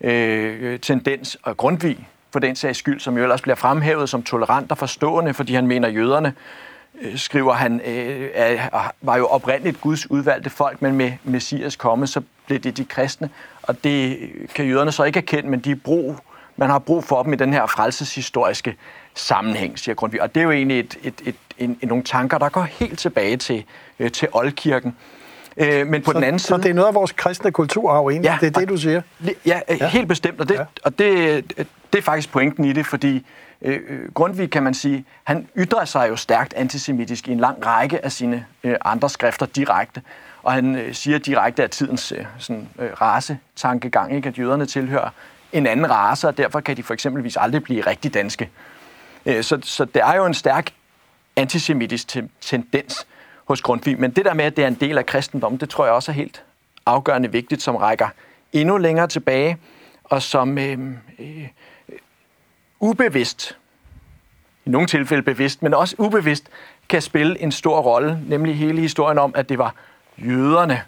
øh, 0.00 0.80
tendens, 0.80 1.36
og 1.42 1.56
Grundtvig 1.56 2.08
for 2.32 2.38
den 2.38 2.56
sags 2.56 2.78
skyld, 2.78 3.00
som 3.00 3.16
jo 3.16 3.22
ellers 3.22 3.42
bliver 3.42 3.56
fremhævet 3.56 4.08
som 4.08 4.22
tolerant 4.22 4.70
og 4.70 4.78
forstående, 4.78 5.34
fordi 5.34 5.54
han 5.54 5.66
mener 5.66 5.88
jøderne, 5.88 6.34
øh, 7.00 7.18
skriver 7.18 7.52
han, 7.52 7.80
øh, 7.80 8.30
er, 8.34 8.92
var 9.02 9.16
jo 9.16 9.26
oprindeligt 9.26 9.80
Guds 9.80 10.10
udvalgte 10.10 10.50
folk, 10.50 10.82
men 10.82 10.94
med 10.94 11.12
Messias 11.24 11.76
komme, 11.76 12.06
så 12.06 12.22
blev 12.46 12.58
det 12.58 12.76
de 12.76 12.84
kristne, 12.84 13.30
og 13.62 13.84
det 13.84 14.30
kan 14.54 14.66
jøderne 14.66 14.92
så 14.92 15.04
ikke 15.04 15.18
erkende, 15.18 15.50
men 15.50 15.60
de 15.60 15.76
brug 15.76 16.16
man 16.56 16.70
har 16.70 16.78
brug 16.78 17.04
for 17.04 17.22
dem 17.22 17.32
i 17.32 17.36
den 17.36 17.52
her 17.52 17.66
frelseshistoriske 17.66 18.76
sammenhæng, 19.14 19.78
siger 19.78 19.94
Grundtvig. 19.94 20.22
Og 20.22 20.34
det 20.34 20.40
er 20.40 20.44
jo 20.44 20.50
egentlig 20.50 20.80
et, 20.80 20.96
et, 21.02 21.14
et, 21.24 21.34
en, 21.58 21.78
en, 21.82 21.88
nogle 21.88 22.04
tanker, 22.04 22.38
der 22.38 22.48
går 22.48 22.62
helt 22.62 22.98
tilbage 22.98 23.36
til, 23.36 23.64
øh, 23.98 24.10
til 24.10 24.28
oldkirken. 24.32 24.96
Øh, 25.56 25.86
men 25.86 26.02
på 26.02 26.10
så, 26.10 26.16
den 26.16 26.24
anden 26.24 26.38
side... 26.38 26.48
Så 26.48 26.56
det 26.56 26.70
er 26.70 26.74
noget 26.74 26.88
af 26.88 26.94
vores 26.94 27.12
kristne 27.12 27.52
kulturarv 27.52 28.08
egentlig, 28.08 28.28
ja, 28.28 28.38
det 28.40 28.56
er 28.56 28.60
det, 28.60 28.68
du 28.68 28.76
siger? 28.76 29.02
Ja, 29.46 29.60
ja. 29.68 29.88
helt 29.88 30.08
bestemt, 30.08 30.40
og, 30.40 30.48
det, 30.48 30.54
ja. 30.54 30.64
og 30.84 30.98
det, 30.98 31.44
det 31.92 31.98
er 31.98 32.02
faktisk 32.02 32.32
pointen 32.32 32.64
i 32.64 32.72
det, 32.72 32.86
fordi 32.86 33.26
øh, 33.62 33.80
Grundtvig, 34.14 34.50
kan 34.50 34.62
man 34.62 34.74
sige, 34.74 35.04
han 35.24 35.48
ytrer 35.56 35.84
sig 35.84 36.08
jo 36.08 36.16
stærkt 36.16 36.54
antisemitisk 36.54 37.28
i 37.28 37.32
en 37.32 37.40
lang 37.40 37.66
række 37.66 38.04
af 38.04 38.12
sine 38.12 38.46
øh, 38.64 38.76
andre 38.84 39.10
skrifter 39.10 39.46
direkte, 39.46 40.02
og 40.42 40.52
han 40.52 40.76
øh, 40.76 40.94
siger 40.94 41.18
direkte, 41.18 41.64
at 41.64 41.70
tidens 41.70 42.12
øh, 42.12 42.24
sådan, 42.38 42.68
øh, 42.78 42.90
race-tankegang, 43.00 44.16
ikke, 44.16 44.28
at 44.28 44.38
jøderne 44.38 44.66
tilhører 44.66 45.10
en 45.52 45.66
anden 45.66 45.90
race, 45.90 46.28
og 46.28 46.38
derfor 46.38 46.60
kan 46.60 46.76
de 46.76 46.82
for 46.82 46.94
eksempelvis 46.94 47.36
aldrig 47.36 47.62
blive 47.62 47.80
rigtig 47.80 48.14
danske. 48.14 48.44
Øh, 48.44 48.73
Øh, 49.26 49.44
så, 49.44 49.58
så 49.62 49.84
der 49.84 50.04
er 50.04 50.16
jo 50.16 50.26
en 50.26 50.34
stærk 50.34 50.74
antisemitisk 51.36 52.16
tendens 52.40 53.06
hos 53.44 53.60
Grundtvig. 53.60 54.00
Men 54.00 54.10
det 54.10 54.24
der 54.24 54.34
med, 54.34 54.44
at 54.44 54.56
det 54.56 54.64
er 54.64 54.68
en 54.68 54.74
del 54.74 54.98
af 54.98 55.06
kristendommen, 55.06 55.60
det 55.60 55.70
tror 55.70 55.84
jeg 55.84 55.94
også 55.94 56.12
er 56.12 56.14
helt 56.14 56.44
afgørende 56.86 57.32
vigtigt, 57.32 57.62
som 57.62 57.76
rækker 57.76 58.08
endnu 58.52 58.76
længere 58.76 59.06
tilbage, 59.06 59.58
og 60.04 60.22
som 60.22 60.58
øh, 60.58 60.78
øh, 61.18 61.48
ubevidst, 62.80 63.58
i 64.64 64.70
nogle 64.70 64.88
tilfælde 64.88 65.22
bevidst, 65.22 65.62
men 65.62 65.74
også 65.74 65.96
ubevidst, 65.98 66.48
kan 66.88 67.02
spille 67.02 67.40
en 67.40 67.52
stor 67.52 67.80
rolle, 67.80 68.20
nemlig 68.26 68.56
hele 68.56 68.80
historien 68.80 69.18
om, 69.18 69.32
at 69.36 69.48
det 69.48 69.58
var 69.58 69.74
jøderne, 70.18 70.82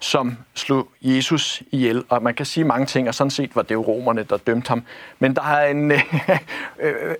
som 0.00 0.36
slog 0.54 0.88
Jesus 1.02 1.62
ihjel. 1.70 2.04
Og 2.08 2.22
man 2.22 2.34
kan 2.34 2.46
sige 2.46 2.64
mange 2.64 2.86
ting, 2.86 3.08
og 3.08 3.14
sådan 3.14 3.30
set 3.30 3.56
var 3.56 3.62
det 3.62 3.74
jo 3.74 3.82
romerne, 3.82 4.22
der 4.22 4.36
dømte 4.36 4.68
ham. 4.68 4.82
Men 5.18 5.36
der 5.36 5.42
er 5.42 5.70
en 5.70 5.92
øh, 5.92 6.00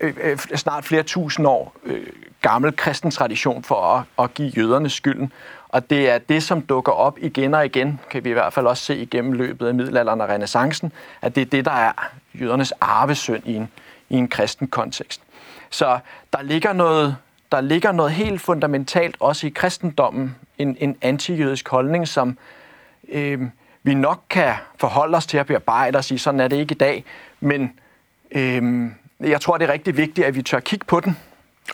øh, 0.01 0.15
øh, 0.23 0.39
snart 0.39 0.85
flere 0.85 1.03
tusind 1.03 1.47
år 1.47 1.77
øh, 1.85 2.07
gammel 2.43 2.77
kristen 2.77 3.11
tradition 3.11 3.63
for 3.63 3.77
at, 3.77 4.05
at 4.25 4.35
give 4.35 4.49
jøderne 4.49 4.91
skylden. 4.91 5.33
Og 5.69 5.91
det 5.91 6.11
er 6.11 6.19
det, 6.19 6.43
som 6.43 6.63
dukker 6.63 6.93
op 6.93 7.19
igen 7.21 7.55
og 7.55 7.65
igen, 7.65 8.01
kan 8.11 8.25
vi 8.25 8.31
i 8.31 8.33
hvert 8.33 8.53
fald 8.53 8.67
også 8.67 8.85
se 8.85 8.97
igennem 8.97 9.33
løbet 9.33 9.67
af 9.67 9.75
middelalderen 9.75 10.21
og 10.21 10.29
renaissancen, 10.29 10.93
at 11.23 11.35
det 11.35 11.41
er 11.41 11.47
det, 11.47 11.65
der 11.65 11.71
er 11.71 11.93
jødernes 12.35 12.73
arvesynd 12.81 13.43
i 13.47 13.55
en, 13.55 13.69
i 14.09 14.17
en 14.17 14.29
kristen 14.29 14.69
kontekst. 14.69 15.23
Så 15.71 15.99
der 16.33 16.43
ligger 16.43 16.73
noget, 16.73 17.17
der 17.53 17.61
ligger 17.61 17.93
noget 17.93 18.13
helt 18.13 18.41
fundamentalt 18.41 19.17
også 19.21 19.47
i 19.47 19.51
kristendommen, 19.51 20.37
en, 20.59 20.77
en 20.81 20.97
antijødisk 21.03 21.69
holdning, 21.69 22.09
som 22.09 22.39
øh, 23.11 23.41
vi 23.83 23.95
nok 23.95 24.21
kan 24.31 24.55
forholde 24.79 25.17
os 25.17 25.27
til 25.27 25.39
at 25.39 25.47
bearbejde 25.47 25.97
og 25.97 26.05
sige, 26.05 26.19
sådan 26.19 26.41
er 26.41 26.49
det 26.49 26.57
ikke 26.57 26.73
i 26.73 26.79
dag, 26.79 27.05
men 27.41 27.73
øh, 28.31 28.91
jeg 29.21 29.41
tror, 29.41 29.59
det 29.59 29.69
er 29.69 29.73
rigtig 29.73 29.97
vigtigt, 29.97 30.27
at 30.27 30.35
vi 30.35 30.43
tør 30.43 30.61
kigge 30.61 30.87
på 30.87 31.01
den. 31.01 31.17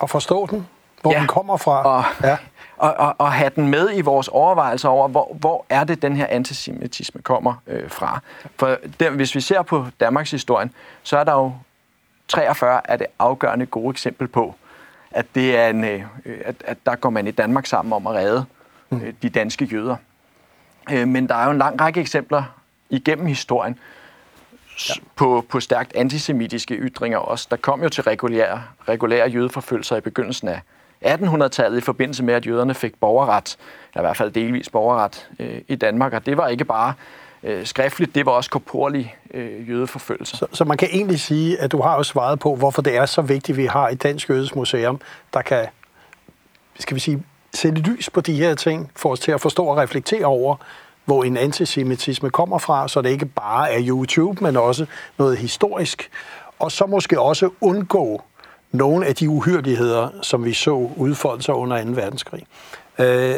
Og 0.01 0.11
forstå 0.11 0.47
den, 0.51 0.67
hvor 1.01 1.13
ja. 1.13 1.19
den 1.19 1.27
kommer 1.27 1.57
fra. 1.57 1.83
Og, 1.83 2.05
ja. 2.23 2.37
og, 2.77 2.95
og, 2.95 3.15
og 3.19 3.33
have 3.33 3.51
den 3.57 3.69
med 3.69 3.91
i 3.95 4.01
vores 4.01 4.29
overvejelser 4.29 4.89
over, 4.89 5.09
hvor, 5.09 5.37
hvor 5.41 5.67
er 5.69 5.85
det, 5.85 6.03
den 6.03 6.17
her 6.17 6.27
antisemitisme 6.31 7.23
kommer 7.23 7.55
øh, 7.67 7.91
fra. 7.91 8.21
For 8.57 8.77
der, 9.01 9.11
hvis 9.11 9.35
vi 9.35 9.41
ser 9.41 9.63
på 9.63 9.87
Danmarks 10.01 10.31
historien, 10.31 10.73
så 11.03 11.19
er 11.19 11.25
der 11.25 11.33
jo 11.33 11.53
43 12.29 12.91
er 12.91 12.97
det 12.97 13.07
afgørende 13.19 13.67
gode 13.67 13.91
eksempel 13.91 14.29
på, 14.29 14.55
at, 15.11 15.27
det 15.35 15.57
er 15.57 15.69
en, 15.69 15.85
øh, 15.85 16.03
at, 16.45 16.55
at 16.65 16.79
der 16.87 16.97
går 16.97 17.11
man 17.11 17.27
i 17.27 17.31
Danmark 17.31 17.67
sammen 17.67 17.93
om 17.93 18.07
at 18.07 18.15
redde 18.15 18.45
mm. 18.91 19.01
øh, 19.01 19.13
de 19.23 19.29
danske 19.29 19.65
jøder. 19.65 19.97
Øh, 20.93 21.09
men 21.09 21.29
der 21.29 21.35
er 21.35 21.45
jo 21.45 21.51
en 21.51 21.59
lang 21.59 21.81
række 21.81 22.01
eksempler 22.01 22.43
igennem 22.91 23.27
historien 23.27 23.79
ja. 24.89 24.95
på, 25.17 25.45
på 25.49 25.61
stærkt 25.61 25.97
antisemitiske 25.97 26.75
ytringer 26.75 27.19
også. 27.19 27.47
Der 27.51 27.57
kom 27.57 27.83
jo 27.83 27.89
til 27.89 28.03
regulære, 28.03 28.63
regulære 28.89 29.29
jødeforfølgelser 29.29 29.97
i 29.97 30.01
begyndelsen 30.01 30.49
af 30.49 30.61
1800-tallet 31.05 31.79
i 31.79 31.81
forbindelse 31.81 32.25
med, 32.25 32.35
at 32.35 32.47
jøderne 32.47 32.75
fik 32.75 32.95
borgerret, 33.01 33.57
eller 33.95 34.03
i 34.03 34.07
hvert 34.07 34.17
fald 34.17 34.31
delvis 34.31 34.69
borgerret 34.69 35.29
øh, 35.39 35.61
i 35.69 35.77
Danmark. 35.77 36.13
Og 36.13 36.27
det 36.27 36.37
var 36.37 36.49
ikke 36.49 36.65
bare 36.65 36.95
øh, 37.43 37.67
skriftligt, 37.67 38.15
det 38.15 38.27
var 38.27 38.33
også 38.33 38.51
korporlig 38.51 39.17
øh, 39.35 39.69
jødeforfølgelse. 39.69 40.37
Så, 40.37 40.47
så 40.53 40.65
man 40.65 40.77
kan 40.77 40.89
egentlig 40.93 41.21
sige, 41.21 41.61
at 41.61 41.73
du 41.73 41.81
har 41.81 41.97
jo 41.97 42.03
svaret 42.03 42.39
på, 42.39 42.55
hvorfor 42.55 42.83
det 42.83 42.97
er 42.97 43.07
så 43.07 43.23
vigtigt, 43.23 43.57
at 43.57 43.63
vi 43.63 43.67
har 43.67 43.89
et 43.89 44.03
dansk 44.03 44.31
jødisk 44.31 44.57
museum, 44.57 45.01
der 45.35 45.43
kan, 45.43 45.67
skal 46.79 46.95
vi 46.95 47.01
sige, 47.01 47.23
sætte 47.57 47.81
lys 47.81 48.11
på 48.11 48.21
de 48.21 48.35
her 48.35 48.55
ting, 48.55 48.91
for 48.97 49.11
os 49.11 49.21
til 49.21 49.33
at 49.33 49.41
forstå 49.41 49.65
og 49.65 49.77
reflektere 49.77 50.25
over, 50.25 50.57
hvor 51.05 51.25
en 51.25 51.37
antisemitisme 51.37 52.31
kommer 52.31 52.59
fra, 52.59 52.89
så 52.89 53.03
det 53.03 53.11
ikke 53.11 53.27
bare 53.27 53.73
er 53.73 53.81
YouTube, 53.89 54.45
men 54.45 54.57
også 54.57 54.87
noget 55.19 55.39
historisk. 55.39 56.11
Og 56.59 56.73
så 56.73 56.87
måske 56.87 57.21
også 57.21 57.51
undgå 57.61 58.23
nogle 58.73 59.07
af 59.07 59.15
de 59.15 59.29
uhyrligheder, 59.29 60.09
som 60.23 60.45
vi 60.45 60.53
så 60.53 60.91
udfolde 60.97 61.43
sig 61.43 61.55
under 61.55 61.85
2. 61.85 61.91
verdenskrig. 61.91 62.47
Øh, 62.99 63.35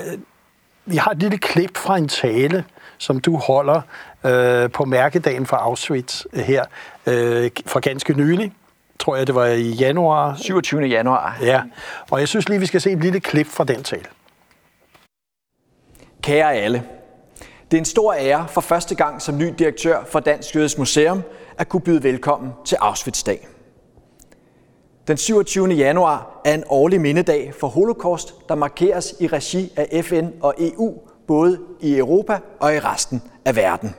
vi 0.87 0.97
har 0.97 1.11
et 1.11 1.19
lille 1.19 1.39
klip 1.39 1.77
fra 1.77 1.97
en 1.97 2.09
tale, 2.09 2.65
som 2.99 3.21
du 3.21 3.37
holder 3.37 3.81
øh, 4.25 4.71
på 4.71 4.85
mærkedagen 4.85 5.47
for 5.47 5.57
Auschwitz 5.57 6.25
her 6.35 6.65
øh, 7.07 7.51
for 7.67 7.81
ganske 7.81 8.13
nylig 8.15 8.53
tror 9.01 9.17
jeg, 9.17 9.27
det 9.27 9.35
var 9.35 9.47
i 9.47 9.71
januar. 9.71 10.37
27. 10.37 10.81
januar. 10.81 11.39
Ja, 11.43 11.63
og 12.11 12.21
jeg 12.21 12.29
synes 12.29 12.49
lige, 12.49 12.61
vi 12.61 12.67
skal 12.67 12.81
se 12.81 12.91
et 12.91 13.01
lille 13.01 13.21
klip 13.21 13.47
fra 13.47 13.65
den 13.65 13.83
tale. 13.83 14.05
Kære 16.23 16.55
alle, 16.55 16.83
det 17.71 17.77
er 17.77 17.79
en 17.79 17.85
stor 17.85 18.15
ære 18.15 18.49
for 18.49 18.61
første 18.61 18.95
gang 18.95 19.23
som 19.23 19.39
ny 19.39 19.55
direktør 19.59 20.05
for 20.05 20.21
Dansk 20.21 20.57
Jødisk 20.57 20.79
Museum 20.79 21.23
at 21.59 21.69
kunne 21.69 21.81
byde 21.81 22.03
velkommen 22.03 22.53
til 22.65 22.77
Auschwitz-dag. 22.81 23.49
Den 25.09 25.17
27. 25.17 25.69
januar 25.69 26.41
er 26.45 26.55
en 26.55 26.65
årlig 26.69 27.01
mindedag 27.01 27.55
for 27.61 27.69
Holocaust, 27.69 28.49
der 28.49 28.55
markeres 28.55 29.15
i 29.21 29.27
regi 29.27 29.73
af 29.77 30.05
FN 30.05 30.27
og 30.41 30.55
EU, 30.59 30.95
både 31.27 31.61
i 31.81 31.97
Europa 31.97 32.39
og 32.61 32.75
i 32.75 32.79
resten 32.79 33.23
af 33.45 33.57
verden. 33.57 33.95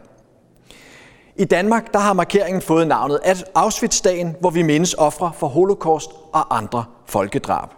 I 1.39 1.45
Danmark 1.45 1.93
der 1.93 1.99
har 1.99 2.13
markeringen 2.13 2.61
fået 2.61 2.87
navnet 2.87 3.19
Auschwitz-dagen, 3.55 4.35
hvor 4.39 4.49
vi 4.49 4.61
mindes 4.61 4.93
ofre 4.93 5.31
for 5.35 5.47
holocaust 5.47 6.09
og 6.33 6.57
andre 6.57 6.83
folkedrab. 7.05 7.69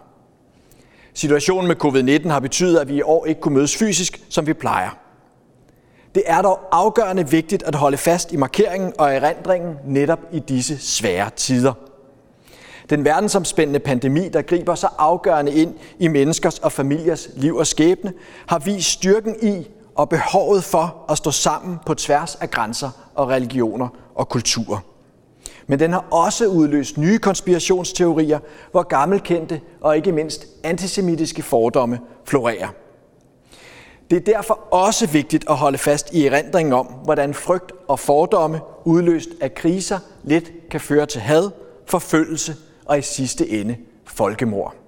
Situationen 1.14 1.68
med 1.68 1.76
covid-19 1.84 2.28
har 2.28 2.40
betydet, 2.40 2.78
at 2.78 2.88
vi 2.88 2.94
i 2.94 3.02
år 3.02 3.26
ikke 3.26 3.40
kunne 3.40 3.54
mødes 3.54 3.76
fysisk, 3.76 4.22
som 4.28 4.46
vi 4.46 4.52
plejer. 4.52 4.90
Det 6.14 6.22
er 6.26 6.42
dog 6.42 6.60
afgørende 6.72 7.30
vigtigt 7.30 7.62
at 7.62 7.74
holde 7.74 7.96
fast 7.96 8.32
i 8.32 8.36
markeringen 8.36 8.92
og 8.98 9.14
erindringen 9.14 9.76
netop 9.86 10.20
i 10.32 10.38
disse 10.38 10.78
svære 10.78 11.30
tider. 11.36 11.72
Den 12.90 13.04
verdensomspændende 13.04 13.80
pandemi, 13.80 14.28
der 14.28 14.42
griber 14.42 14.74
så 14.74 14.88
afgørende 14.98 15.52
ind 15.52 15.74
i 15.98 16.08
menneskers 16.08 16.58
og 16.58 16.72
familiers 16.72 17.28
liv 17.36 17.56
og 17.56 17.66
skæbne, 17.66 18.12
har 18.46 18.58
vist 18.58 18.90
styrken 18.90 19.36
i 19.42 19.66
og 19.94 20.08
behovet 20.08 20.64
for 20.64 21.04
at 21.08 21.18
stå 21.18 21.30
sammen 21.30 21.78
på 21.86 21.94
tværs 21.94 22.34
af 22.34 22.50
grænser 22.50 22.90
og 23.14 23.28
religioner 23.28 23.88
og 24.14 24.28
kulturer. 24.28 24.78
Men 25.66 25.78
den 25.78 25.92
har 25.92 26.04
også 26.10 26.46
udløst 26.46 26.98
nye 26.98 27.18
konspirationsteorier, 27.18 28.38
hvor 28.70 28.82
gammelkendte 28.82 29.60
og 29.80 29.96
ikke 29.96 30.12
mindst 30.12 30.46
antisemitiske 30.64 31.42
fordomme 31.42 32.00
florerer. 32.24 32.68
Det 34.10 34.16
er 34.16 34.32
derfor 34.34 34.54
også 34.70 35.06
vigtigt 35.06 35.44
at 35.48 35.56
holde 35.56 35.78
fast 35.78 36.14
i 36.14 36.26
erindringen 36.26 36.72
om, 36.72 36.86
hvordan 36.86 37.34
frygt 37.34 37.72
og 37.88 37.98
fordomme 37.98 38.60
udløst 38.84 39.28
af 39.40 39.54
kriser 39.54 39.98
let 40.24 40.52
kan 40.70 40.80
føre 40.80 41.06
til 41.06 41.20
had, 41.20 41.50
forfølgelse 41.86 42.56
og 42.84 42.98
i 42.98 43.02
sidste 43.02 43.48
ende 43.48 43.76
folkemord. 44.04 44.81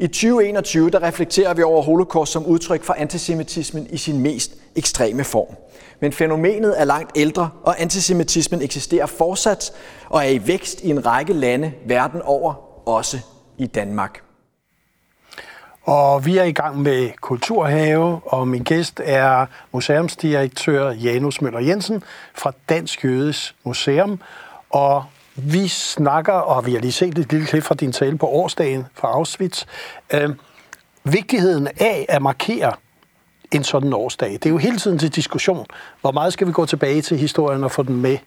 I 0.00 0.06
2021 0.06 0.90
der 0.90 1.02
reflekterer 1.02 1.54
vi 1.54 1.62
over 1.62 1.82
holocaust 1.82 2.32
som 2.32 2.46
udtryk 2.46 2.84
for 2.84 2.94
antisemitismen 2.98 3.86
i 3.90 3.96
sin 3.96 4.20
mest 4.20 4.52
ekstreme 4.76 5.24
form. 5.24 5.56
Men 6.00 6.12
fænomenet 6.12 6.80
er 6.80 6.84
langt 6.84 7.12
ældre, 7.16 7.50
og 7.62 7.80
antisemitismen 7.80 8.62
eksisterer 8.62 9.06
fortsat 9.06 9.72
og 10.08 10.24
er 10.24 10.28
i 10.28 10.46
vækst 10.46 10.80
i 10.80 10.90
en 10.90 11.06
række 11.06 11.32
lande 11.32 11.72
verden 11.86 12.22
over, 12.22 12.54
også 12.88 13.18
i 13.58 13.66
Danmark. 13.66 14.22
Og 15.82 16.26
vi 16.26 16.38
er 16.38 16.44
i 16.44 16.52
gang 16.52 16.82
med 16.82 17.10
Kulturhave, 17.20 18.20
og 18.26 18.48
min 18.48 18.62
gæst 18.62 19.00
er 19.04 19.46
museumsdirektør 19.72 20.90
Janus 20.90 21.40
Møller 21.40 21.60
Jensen 21.60 22.02
fra 22.34 22.52
Dansk 22.68 23.04
Jødes 23.04 23.54
Museum. 23.64 24.20
Og 24.70 25.04
vi 25.42 25.68
snakker, 25.68 26.32
og 26.32 26.66
vi 26.66 26.72
har 26.72 26.80
lige 26.80 26.92
set 26.92 27.18
et 27.18 27.32
lille 27.32 27.46
klip 27.46 27.62
fra 27.62 27.74
din 27.74 27.92
tale 27.92 28.18
på 28.18 28.26
årsdagen 28.26 28.86
fra 28.94 29.08
Auschwitz, 29.08 29.64
øh, 30.14 30.30
vigtigheden 31.04 31.68
af 31.80 32.06
at 32.08 32.22
markere 32.22 32.72
en 33.52 33.64
sådan 33.64 33.92
årsdag. 33.92 34.32
Det 34.32 34.46
er 34.46 34.50
jo 34.50 34.56
hele 34.56 34.78
tiden 34.78 34.98
til 34.98 35.14
diskussion. 35.14 35.66
Hvor 36.00 36.12
meget 36.12 36.32
skal 36.32 36.46
vi 36.46 36.52
gå 36.52 36.66
tilbage 36.66 37.02
til 37.02 37.18
historien 37.18 37.64
og 37.64 37.70
få 37.70 37.82
den 37.82 37.96
med? 37.96 38.18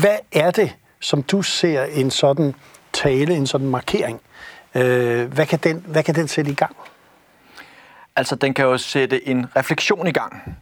Hvad 0.00 0.16
er 0.32 0.50
det, 0.50 0.76
som 1.00 1.22
du 1.22 1.42
ser 1.42 1.84
en 1.84 2.10
sådan 2.10 2.54
tale, 2.92 3.34
en 3.36 3.46
sådan 3.46 3.68
markering? 3.68 4.20
Øh, 4.74 5.32
hvad, 5.32 5.46
kan 5.46 5.58
den, 5.58 5.84
hvad 5.88 6.02
kan 6.02 6.14
den 6.14 6.28
sætte 6.28 6.50
i 6.50 6.54
gang? 6.54 6.76
Altså, 8.16 8.36
den 8.36 8.54
kan 8.54 8.64
jo 8.64 8.78
sætte 8.78 9.28
en 9.28 9.46
refleksion 9.56 10.06
i 10.06 10.12
gang. 10.12 10.56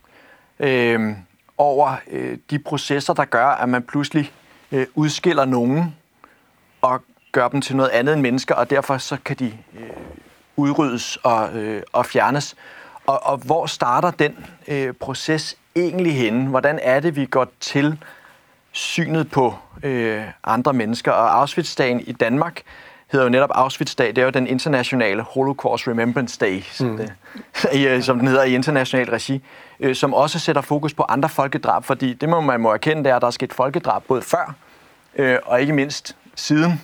Øh, 0.60 1.12
over 1.58 1.96
øh, 2.10 2.38
de 2.50 2.58
processer, 2.58 3.14
der 3.14 3.24
gør, 3.24 3.46
at 3.46 3.68
man 3.68 3.82
pludselig 3.82 4.32
øh, 4.72 4.86
udskiller 4.94 5.44
nogen 5.44 5.96
og 6.82 7.02
gør 7.32 7.48
dem 7.48 7.60
til 7.60 7.76
noget 7.76 7.90
andet 7.90 8.12
end 8.12 8.22
mennesker, 8.22 8.54
og 8.54 8.70
derfor 8.70 8.98
så 8.98 9.16
kan 9.24 9.36
de 9.36 9.58
øh, 9.78 9.90
udryddes 10.56 11.16
og, 11.16 11.54
øh, 11.54 11.82
og 11.92 12.06
fjernes. 12.06 12.56
Og, 13.06 13.26
og 13.26 13.36
hvor 13.36 13.66
starter 13.66 14.10
den 14.10 14.46
øh, 14.68 14.92
proces 14.92 15.56
egentlig 15.76 16.16
henne? 16.16 16.48
Hvordan 16.48 16.78
er 16.82 17.00
det, 17.00 17.16
vi 17.16 17.26
går 17.26 17.46
til 17.60 17.98
synet 18.72 19.30
på 19.30 19.54
øh, 19.82 20.24
andre 20.44 20.72
mennesker? 20.72 21.12
Og 21.12 21.40
Auschwitz-dagen 21.40 22.00
i 22.00 22.12
Danmark 22.12 22.62
hedder 23.12 23.26
jo 23.26 23.30
netop 23.30 23.50
Auschwitz-dag. 23.54 24.08
Det 24.08 24.18
er 24.18 24.24
jo 24.24 24.30
den 24.30 24.46
internationale 24.46 25.22
Holocaust 25.22 25.88
Remembrance 25.88 26.38
Day, 26.38 26.60
som, 26.72 26.86
mm. 26.86 26.96
det, 27.72 28.04
som 28.04 28.18
den 28.18 28.28
hedder 28.28 28.44
i 28.44 28.54
international 28.54 29.10
regi, 29.10 29.42
øh, 29.80 29.94
som 29.94 30.14
også 30.14 30.38
sætter 30.38 30.62
fokus 30.62 30.94
på 30.94 31.04
andre 31.08 31.28
folkedrab, 31.28 31.84
fordi 31.84 32.14
det 32.14 32.28
må 32.28 32.40
man 32.40 32.60
må 32.60 32.72
erkende, 32.72 33.04
det 33.04 33.10
er, 33.10 33.16
at 33.16 33.22
der 33.22 33.26
er 33.26 33.30
sket 33.30 33.52
folkedrab 33.52 34.02
både 34.02 34.22
før 34.22 34.54
øh, 35.16 35.38
og 35.44 35.60
ikke 35.60 35.72
mindst 35.72 36.16
siden 36.34 36.80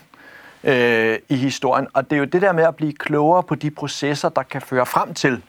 øh, 0.64 1.18
i 1.28 1.36
historien. 1.36 1.86
Og 1.94 2.10
det 2.10 2.16
er 2.16 2.20
jo 2.20 2.24
det 2.24 2.42
der 2.42 2.52
med 2.52 2.64
at 2.64 2.76
blive 2.76 2.92
klogere 2.92 3.42
på 3.42 3.54
de 3.54 3.70
processer, 3.70 4.28
der 4.28 4.42
kan 4.42 4.60
føre 4.62 4.86
frem 4.86 5.14
til, 5.14 5.42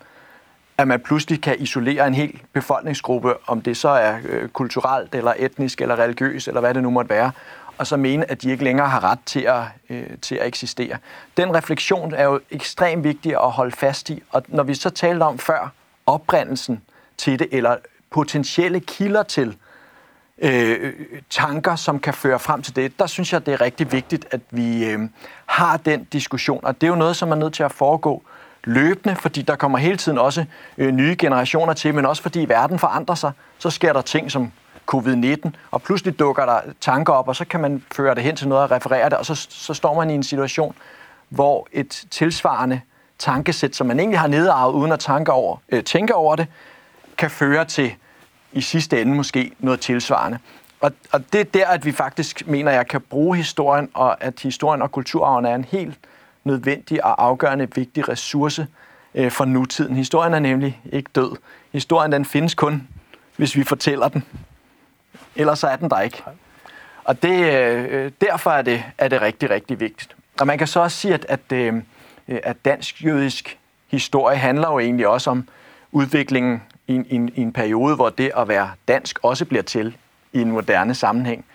at 0.78 0.88
man 0.88 1.00
pludselig 1.00 1.42
kan 1.42 1.56
isolere 1.60 2.08
en 2.08 2.14
hel 2.14 2.42
befolkningsgruppe, 2.54 3.34
om 3.48 3.62
det 3.62 3.78
så 3.78 3.90
er 3.90 4.18
øh, 4.30 4.50
kulturelt, 4.50 5.16
eller 5.16 5.34
etnisk, 5.38 5.82
eller 5.82 6.00
religiøst, 6.00 6.48
eller 6.48 6.62
hvad 6.62 6.74
det 6.74 6.84
nu 6.84 6.90
måtte 6.90 7.10
være, 7.10 7.32
og 7.78 7.88
så 7.88 7.98
mene, 7.98 8.32
at 8.32 8.42
de 8.42 8.52
ikke 8.52 8.64
længere 8.64 8.90
har 8.90 9.04
ret 9.04 9.20
til 9.26 9.42
at, 9.42 9.64
øh, 9.90 10.08
til 10.22 10.36
at 10.36 10.48
eksistere. 10.48 10.98
Den 11.38 11.56
refleksion 11.56 12.14
er 12.14 12.24
jo 12.24 12.40
ekstremt 12.52 13.04
vigtig 13.04 13.32
at 13.32 13.52
holde 13.52 13.72
fast 13.72 14.10
i, 14.10 14.24
og 14.30 14.44
når 14.48 14.64
vi 14.64 14.74
så 14.74 14.90
talte 14.90 15.24
om 15.24 15.40
før 15.40 15.72
oprindelsen 16.06 16.82
til 17.18 17.40
det, 17.40 17.48
eller 17.52 17.76
potentielle 18.12 18.80
kilder 18.80 19.24
til 19.24 19.58
øh, 20.38 20.94
tanker, 21.30 21.76
som 21.76 22.00
kan 22.00 22.14
føre 22.14 22.40
frem 22.40 22.62
til 22.62 22.76
det, 22.76 23.00
der 23.00 23.08
synes 23.08 23.34
jeg, 23.34 23.46
det 23.46 23.54
er 23.54 23.62
rigtig 23.62 23.92
vigtigt, 23.92 24.26
at 24.32 24.42
vi 24.52 24.86
øh, 24.86 25.00
har 25.46 25.78
den 25.78 26.04
diskussion, 26.04 26.66
og 26.66 26.82
det 26.82 26.88
er 26.88 26.92
jo 26.92 26.96
noget, 26.96 27.16
som 27.16 27.32
er 27.32 27.36
nødt 27.36 27.54
til 27.54 27.64
at 27.64 27.72
foregå 27.72 28.24
løbende, 28.64 29.16
fordi 29.16 29.42
der 29.42 29.56
kommer 29.56 29.78
hele 29.78 29.98
tiden 29.98 30.18
også 30.18 30.46
øh, 30.78 30.92
nye 30.92 31.16
generationer 31.20 31.74
til, 31.74 31.96
men 31.96 32.06
også 32.06 32.22
fordi 32.22 32.46
verden 32.48 32.80
forandrer 32.80 33.16
sig, 33.16 33.32
så 33.58 33.70
sker 33.70 33.94
der 33.94 34.02
ting 34.02 34.32
som 34.32 34.52
covid-19, 34.96 35.50
og 35.72 35.82
pludselig 35.82 36.20
dukker 36.20 36.46
der 36.46 36.60
tanker 36.82 37.14
op, 37.14 37.28
og 37.28 37.36
så 37.36 37.46
kan 37.46 37.60
man 37.60 37.84
føre 37.96 38.16
det 38.16 38.24
hen 38.24 38.36
til 38.36 38.48
noget 38.48 38.64
og 38.64 38.72
referere 38.72 39.10
det, 39.10 39.18
og 39.18 39.26
så, 39.26 39.36
så 39.50 39.74
står 39.74 39.96
man 39.96 40.10
i 40.10 40.14
en 40.14 40.24
situation, 40.24 40.76
hvor 41.30 41.68
et 41.72 42.06
tilsvarende 42.12 42.82
tankesæt, 43.20 43.76
som 43.76 43.88
man 43.88 44.00
egentlig 44.00 44.20
har 44.20 44.28
nedarvet 44.28 44.74
uden 44.74 44.92
at 44.92 45.00
tænke 45.00 45.32
over, 45.32 45.58
øh, 45.70 45.84
tænke 45.84 46.16
over 46.16 46.36
det, 46.36 46.48
kan 47.18 47.30
føre 47.30 47.66
til 47.66 47.94
i 48.52 48.62
sidste 48.62 49.02
ende 49.02 49.16
måske 49.16 49.52
noget 49.60 49.80
tilsvarende. 49.80 50.40
Og, 50.82 50.92
og 51.12 51.34
det 51.34 51.42
er 51.42 51.46
der, 51.46 51.68
at 51.68 51.86
vi 51.86 51.92
faktisk 51.92 52.48
mener, 52.48 52.72
at 52.72 52.78
jeg 52.78 52.88
kan 52.88 53.02
bruge 53.02 53.38
historien, 53.38 53.90
og 53.94 54.24
at 54.24 54.40
historien 54.40 54.82
og 54.82 54.92
kulturarven 54.92 55.46
er 55.46 55.56
en 55.56 55.64
helt 55.64 56.00
nødvendig 56.44 57.06
og 57.06 57.24
afgørende 57.24 57.68
vigtig 57.76 58.10
ressource 58.10 58.68
øh, 59.16 59.32
for 59.32 59.46
nutiden. 59.46 59.96
Historien 59.96 60.34
er 60.34 60.40
nemlig 60.40 60.82
ikke 60.92 61.10
død. 61.16 61.32
Historien 61.72 62.12
den 62.12 62.26
findes 62.26 62.56
kun, 62.56 62.88
hvis 63.38 63.56
vi 63.56 63.64
fortæller 63.64 64.08
den. 64.08 64.24
Ellers 65.38 65.60
så 65.60 65.68
er 65.68 65.76
den 65.76 65.90
der 65.90 66.02
ikke. 66.02 66.24
Og 67.04 67.24
det, 67.24 67.54
øh, 67.54 68.12
derfor 68.22 68.52
er 68.52 68.62
det, 68.62 68.84
er 68.98 69.08
det 69.08 69.22
rigtig, 69.22 69.50
rigtig 69.50 69.80
vigtigt. 69.80 70.16
Og 70.40 70.48
man 70.48 70.58
kan 70.58 70.68
så 70.68 70.80
også 70.80 70.98
sige, 70.98 71.14
at, 71.14 71.26
at, 71.30 71.52
øh, 71.52 71.82
at 72.28 72.58
dansk-jødisk 72.66 73.58
historie 73.88 74.38
handler 74.38 74.72
jo 74.72 74.80
egentlig 74.80 75.08
også 75.08 75.30
om 75.30 75.48
udviklingen 75.92 76.64
i 76.88 76.96
en, 76.96 77.06
i, 77.10 77.16
en, 77.16 77.32
i 77.36 77.42
en 77.42 77.54
periode, 77.54 77.96
hvor 77.96 78.10
det 78.10 78.32
at 78.38 78.48
være 78.48 78.72
dansk 78.88 79.20
også 79.22 79.46
bliver 79.46 79.64
til 79.64 79.98
i 80.34 80.42
en 80.42 80.52
moderne 80.52 80.96
sammenhæng. 80.96 81.46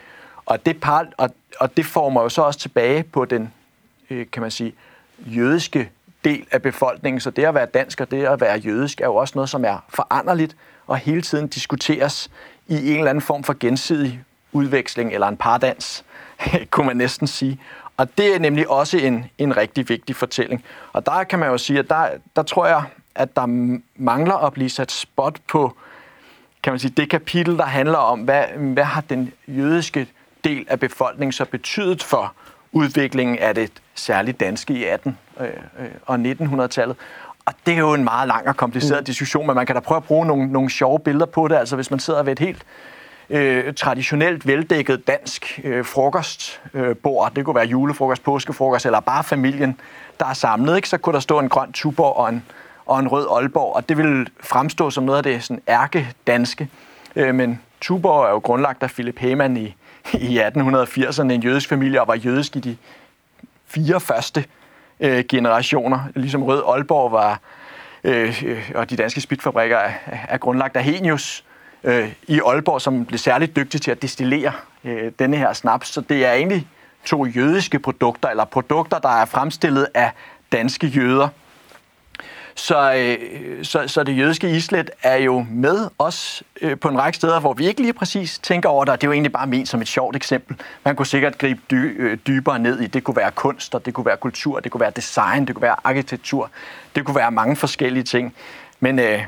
Og 0.47 0.67
det, 0.67 0.81
par, 0.81 1.07
og, 1.17 1.31
og 1.61 1.77
det 1.77 1.87
former 1.87 2.23
jo 2.23 2.29
så 2.29 2.43
også 2.43 2.61
tilbage 2.61 3.03
på 3.03 3.25
den, 3.25 3.53
øh, 4.11 4.27
kan 4.33 4.43
man 4.43 4.51
sige, 4.51 4.75
jødiske 5.19 5.91
del 6.25 6.47
af 6.51 6.63
befolkningen. 6.63 7.21
Så 7.21 7.31
det 7.31 7.45
at 7.45 7.55
være 7.55 7.67
dansk 7.67 8.01
og 8.01 8.11
det 8.11 8.25
at 8.25 8.41
være 8.41 8.59
jødisk 8.59 9.01
er 9.01 9.05
jo 9.05 9.15
også 9.15 9.33
noget, 9.35 9.51
som 9.51 9.65
er 9.65 9.85
foranderligt 9.89 10.57
og 10.87 10.97
hele 10.97 11.23
tiden 11.23 11.49
diskuteres 11.49 12.31
i 12.69 12.91
en 12.91 12.97
eller 12.97 13.11
anden 13.11 13.23
form 13.23 13.45
for 13.45 13.57
gensidig 13.61 14.25
udveksling 14.53 15.13
eller 15.13 15.29
en 15.29 15.37
pardans, 15.37 16.05
kunne 16.71 16.87
man 16.87 16.97
næsten 16.97 17.27
sige. 17.27 17.61
Og 17.97 18.19
det 18.19 18.35
er 18.35 18.39
nemlig 18.39 18.71
også 18.71 18.99
en, 18.99 19.25
en 19.39 19.57
rigtig 19.57 19.89
vigtig 19.89 20.17
fortælling. 20.17 20.65
Og 20.93 21.07
der 21.07 21.25
kan 21.25 21.39
man 21.39 21.49
jo 21.49 21.59
sige, 21.59 21.79
at 21.79 21.89
der, 21.89 22.09
der 22.37 22.43
tror 22.43 22.67
jeg, 22.67 22.83
at 23.15 23.37
der 23.37 23.47
mangler 23.97 24.35
at 24.35 24.53
blive 24.53 24.71
sat 24.71 24.93
spot 24.93 25.39
på 25.49 25.77
kan 26.63 26.73
man 26.73 26.81
sige, 26.81 26.93
det 26.97 27.11
kapitel, 27.11 27.59
der 27.59 27.65
handler 27.65 27.99
om, 27.99 28.21
hvad, 28.21 28.45
hvad 28.57 28.85
har 28.85 29.01
den 29.01 29.33
jødiske 29.49 30.09
del 30.45 30.67
af 30.69 30.81
befolkningen 30.81 31.33
så 31.33 31.45
betydet 31.45 32.03
for 32.03 32.35
udviklingen 32.73 33.39
af 33.39 33.55
det 33.55 33.73
særligt 33.95 34.41
danske 34.41 34.75
i 34.75 34.85
18 34.85 35.19
øh, 35.41 35.47
øh, 35.47 35.89
og 36.07 36.15
1900-tallet. 36.15 36.97
Og 37.45 37.55
det 37.67 37.75
er 37.75 37.79
jo 37.79 37.95
en 37.95 38.05
meget 38.05 38.29
lang 38.29 38.49
og 38.49 38.57
kompliceret 38.57 39.01
mm. 39.01 39.05
diskussion, 39.05 39.47
men 39.47 39.57
man 39.57 39.67
kan 39.67 39.75
da 39.75 39.81
prøve 39.81 39.97
at 39.97 40.05
bruge 40.05 40.27
nogle, 40.27 40.47
nogle 40.47 40.71
sjove 40.71 40.99
billeder 40.99 41.27
på 41.27 41.49
det. 41.49 41.57
Altså 41.57 41.77
hvis 41.77 41.91
man 41.91 42.01
sidder 42.01 42.23
ved 42.23 42.33
et 42.33 42.39
helt 42.39 42.63
øh, 43.31 43.75
traditionelt 43.75 44.47
veldækket 44.47 45.07
dansk 45.07 45.61
øh, 45.65 45.85
frokostbord, 45.85 47.31
øh, 47.31 47.37
det 47.37 47.45
kunne 47.45 47.57
være 47.57 47.67
julefrokost, 47.67 48.23
påskefrokost 48.23 48.87
eller 48.87 49.01
bare 49.01 49.25
familien, 49.25 49.81
der 50.21 50.27
er 50.27 50.35
samlet, 50.35 50.77
ikke? 50.77 50.89
så 50.89 50.99
kunne 50.99 51.13
der 51.13 51.21
stå 51.21 51.39
en 51.39 51.49
grøn 51.49 51.73
tuborg 51.73 52.17
og 52.17 52.29
en, 52.29 52.45
og 52.87 52.99
en 52.99 53.09
rød 53.09 53.27
Aalborg, 53.31 53.77
og 53.77 53.89
det 53.89 53.97
vil 53.97 54.29
fremstå 54.41 54.91
som 54.91 55.05
noget 55.05 55.17
af 55.17 55.23
det 55.23 55.45
sådan 55.45 55.63
ærke-danske. 55.69 56.69
Øh, 57.17 57.35
men 57.35 57.61
Tuborg 57.83 58.25
er 58.25 58.31
jo 58.31 58.39
grundlagt 58.39 58.83
af 58.83 58.91
Philip 58.91 59.19
Heman 59.19 59.57
i, 59.57 59.75
i 60.15 60.41
1880'erne, 60.41 61.33
en 61.33 61.43
jødisk 61.43 61.69
familie, 61.69 62.01
og 62.01 62.09
var 62.09 62.15
jødisk 62.15 62.57
i 62.57 62.61
de 62.61 62.77
fire 63.67 64.01
første 64.01 64.45
øh, 65.03 65.25
generationer. 65.29 66.01
Ligesom 66.15 66.43
Rød 66.43 66.63
Aalborg 66.69 67.13
var, 67.13 67.41
øh, 68.05 68.43
øh 68.47 68.71
og 68.75 68.91
de 68.91 68.97
danske 68.97 69.21
spritfabrikker 69.21 69.77
er, 69.77 69.93
er 70.29 70.39
grundlagt 70.39 70.77
af 70.77 70.85
Henius 70.85 71.45
øh, 71.85 72.13
i 72.29 72.41
Aalborg, 72.47 72.81
som 72.81 73.05
blev 73.07 73.19
særligt 73.19 73.57
dygtig 73.57 73.83
til 73.83 73.91
at 73.91 74.03
destillere 74.03 74.53
øh, 74.85 75.13
denne 75.19 75.37
her 75.37 75.53
snaps. 75.53 75.89
Så 75.89 76.01
det 76.01 76.27
er 76.27 76.33
egentlig 76.33 76.67
to 77.05 77.27
jødiske 77.27 77.79
produkter, 77.79 78.29
eller 78.29 78.45
produkter, 78.45 78.99
der 78.99 79.21
er 79.21 79.25
fremstillet 79.25 79.89
af 79.95 80.11
danske 80.53 80.87
jøder. 80.87 81.29
Så, 82.55 82.95
øh, 82.95 83.65
så, 83.65 83.89
så 83.89 84.03
det 84.03 84.19
jødiske 84.19 84.51
islet 84.51 84.91
er 85.03 85.17
jo 85.17 85.47
med 85.51 85.89
os 85.99 86.43
øh, 86.61 86.79
på 86.79 86.89
en 86.89 86.99
række 86.99 87.17
steder, 87.17 87.41
hvor 87.41 87.53
vi 87.53 87.67
ikke 87.67 87.83
lige 87.83 87.93
præcis 87.93 88.39
tænker 88.39 88.69
over 88.69 88.85
det, 88.85 88.95
det 89.01 89.05
er 89.05 89.09
jo 89.09 89.13
egentlig 89.13 89.33
bare 89.33 89.47
ment 89.47 89.69
som 89.69 89.81
et 89.81 89.89
sjovt 89.89 90.17
eksempel. 90.17 90.57
Man 90.85 90.97
kunne 90.97 91.07
sikkert 91.07 91.39
gribe 91.39 91.61
dy, 91.71 92.03
øh, 92.03 92.19
dybere 92.27 92.59
ned 92.59 92.81
i, 92.81 92.87
det 92.87 93.05
kunne 93.05 93.17
være 93.17 93.31
kunst, 93.31 93.75
og 93.75 93.87
det 93.87 93.95
kunne 93.95 94.07
være 94.07 94.17
kultur, 94.17 94.61
det 94.61 94.73
kunne 94.73 94.81
være 94.81 94.93
design, 94.97 95.47
det 95.47 95.55
kunne 95.55 95.63
være 95.63 95.77
arkitektur, 95.85 96.51
det 96.97 97.05
kunne 97.05 97.17
være 97.17 97.31
mange 97.31 97.57
forskellige 97.57 98.05
ting. 98.05 98.35
Men 98.81 98.99
øh, 98.99 99.23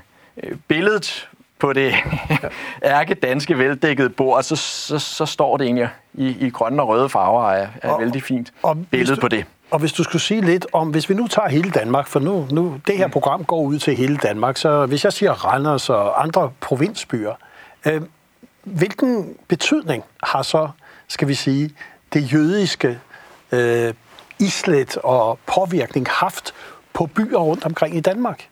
billedet 0.68 1.28
på 1.58 1.72
det 1.72 1.94
ærke 2.82 3.14
danske 3.14 3.58
veldækkede 3.58 4.10
bord, 4.10 4.42
så, 4.42 4.56
så, 4.56 4.98
så 4.98 5.26
står 5.26 5.56
det 5.56 5.64
egentlig 5.64 5.88
i, 6.14 6.46
i 6.46 6.50
grønne 6.50 6.82
og 6.82 6.88
røde 6.88 7.08
farver, 7.08 7.50
er, 7.50 7.68
er 7.82 7.90
og, 7.90 8.00
vældig 8.00 8.22
fint 8.22 8.52
og 8.62 8.86
billede 8.90 9.16
du, 9.16 9.20
på 9.20 9.28
det. 9.28 9.44
Og 9.74 9.80
hvis 9.80 9.92
du 9.92 10.04
skulle 10.04 10.22
sige 10.22 10.40
lidt 10.40 10.66
om, 10.72 10.88
hvis 10.88 11.08
vi 11.08 11.14
nu 11.14 11.26
tager 11.26 11.48
hele 11.48 11.70
Danmark, 11.70 12.06
for 12.06 12.20
nu, 12.20 12.48
nu 12.50 12.80
det 12.86 12.96
her 12.96 13.06
mm. 13.06 13.12
program 13.12 13.44
går 13.44 13.62
ud 13.62 13.78
til 13.78 13.96
hele 13.96 14.16
Danmark, 14.16 14.56
så 14.56 14.86
hvis 14.86 15.04
jeg 15.04 15.12
siger 15.12 15.32
Randers 15.32 15.90
og 15.90 16.22
andre 16.22 16.52
provinsbyer, 16.60 17.34
øh, 17.86 18.02
hvilken 18.62 19.36
betydning 19.48 20.04
har 20.22 20.42
så, 20.42 20.68
skal 21.08 21.28
vi 21.28 21.34
sige, 21.34 21.70
det 22.12 22.32
jødiske 22.32 22.98
øh, 23.52 23.94
islet 24.38 24.96
og 24.96 25.38
påvirkning 25.46 26.06
haft 26.10 26.54
på 26.92 27.06
byer 27.06 27.38
rundt 27.38 27.64
omkring 27.64 27.96
i 27.96 28.00
Danmark? 28.00 28.46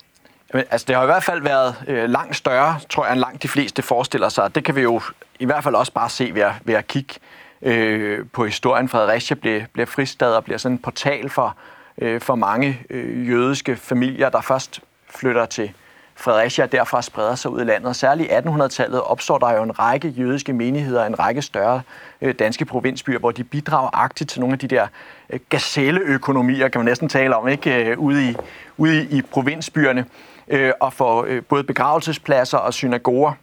Jamen, 0.53 0.65
altså, 0.71 0.85
det 0.87 0.95
har 0.95 1.03
i 1.03 1.05
hvert 1.05 1.23
fald 1.23 1.41
været 1.41 1.75
øh, 1.87 2.09
langt 2.09 2.35
større, 2.35 2.79
tror 2.89 3.05
jeg, 3.05 3.11
end 3.11 3.19
langt 3.19 3.43
de 3.43 3.47
fleste 3.47 3.81
forestiller 3.81 4.29
sig. 4.29 4.55
Det 4.55 4.65
kan 4.65 4.75
vi 4.75 4.81
jo 4.81 5.01
i 5.39 5.45
hvert 5.45 5.63
fald 5.63 5.75
også 5.75 5.91
bare 5.91 6.09
se 6.09 6.31
ved 6.33 6.41
at, 6.41 6.53
ved 6.63 6.73
at 6.73 6.87
kigge 6.87 7.13
øh, 7.63 8.25
på 8.33 8.45
historien. 8.45 8.89
Fredericia 8.89 9.35
bliver, 9.35 9.65
bliver 9.73 9.85
fristad 9.85 10.35
og 10.35 10.43
bliver 10.43 10.57
sådan 10.57 10.75
en 10.75 10.81
portal 10.81 11.29
for, 11.29 11.55
øh, 11.97 12.21
for 12.21 12.35
mange 12.35 12.81
øh, 12.89 13.29
jødiske 13.29 13.75
familier, 13.75 14.29
der 14.29 14.41
først 14.41 14.81
flytter 15.09 15.45
til 15.45 15.71
Fredericia 16.15 16.63
og 16.63 16.71
derfra 16.71 17.01
spreder 17.01 17.35
sig 17.35 17.51
ud 17.51 17.61
i 17.61 17.63
landet. 17.63 17.95
Særligt 17.95 18.31
i 18.31 18.33
1800-tallet 18.33 19.01
opstår 19.01 19.37
der 19.37 19.51
jo 19.57 19.63
en 19.63 19.79
række 19.79 20.07
jødiske 20.07 20.53
menigheder, 20.53 21.05
en 21.05 21.19
række 21.19 21.41
større 21.41 21.81
øh, 22.21 22.35
danske 22.39 22.65
provinsbyer, 22.65 23.19
hvor 23.19 23.31
de 23.31 23.43
bidrager 23.43 23.89
aktivt 23.93 24.29
til 24.29 24.39
nogle 24.39 24.53
af 24.53 24.59
de 24.59 24.67
der 24.67 24.87
øh, 25.29 25.39
gazelleøkonomier, 25.49 26.67
kan 26.67 26.79
man 26.79 26.85
næsten 26.85 27.09
tale 27.09 27.35
om, 27.35 27.47
ikke 27.47 27.85
øh, 27.85 27.99
ude, 27.99 28.29
i, 28.29 28.35
ude 28.77 29.03
i, 29.03 29.17
i 29.17 29.21
provinsbyerne, 29.21 30.05
øh, 30.47 30.71
og 30.79 30.93
får 30.93 31.25
øh, 31.27 31.43
både 31.43 31.63
begravelsespladser 31.63 32.57
og 32.57 32.73
synagoger, 32.73 33.33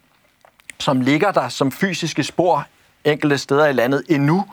som 0.78 1.00
ligger 1.00 1.32
der 1.32 1.48
som 1.48 1.72
fysiske 1.72 2.22
spor 2.22 2.66
enkelte 3.04 3.38
steder 3.38 3.66
i 3.66 3.72
landet 3.72 4.02
endnu, 4.08 4.44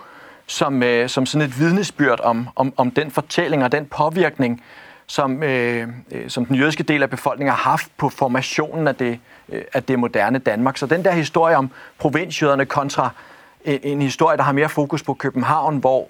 som, 0.47 0.83
øh, 0.83 1.09
som 1.09 1.25
sådan 1.25 1.47
et 1.47 1.59
vidnesbyrd 1.59 2.19
om, 2.19 2.47
om, 2.55 2.73
om 2.77 2.91
den 2.91 3.11
fortælling 3.11 3.63
og 3.63 3.71
den 3.71 3.85
påvirkning, 3.85 4.63
som, 5.07 5.43
øh, 5.43 5.87
øh, 6.11 6.29
som 6.29 6.45
den 6.45 6.55
jødiske 6.55 6.83
del 6.83 7.03
af 7.03 7.09
befolkningen 7.09 7.55
har 7.55 7.69
haft 7.69 7.91
på 7.97 8.09
formationen 8.09 8.87
af 8.87 8.95
det, 8.95 9.19
øh, 9.49 9.61
af 9.73 9.83
det 9.83 9.99
moderne 9.99 10.39
Danmark. 10.39 10.77
Så 10.77 10.85
den 10.85 11.05
der 11.05 11.11
historie 11.11 11.57
om 11.57 11.69
provinsjøderne 11.97 12.65
kontra 12.65 13.09
en, 13.65 13.79
en 13.83 14.01
historie, 14.01 14.37
der 14.37 14.43
har 14.43 14.51
mere 14.51 14.69
fokus 14.69 15.03
på 15.03 15.13
København, 15.13 15.77
hvor 15.77 16.07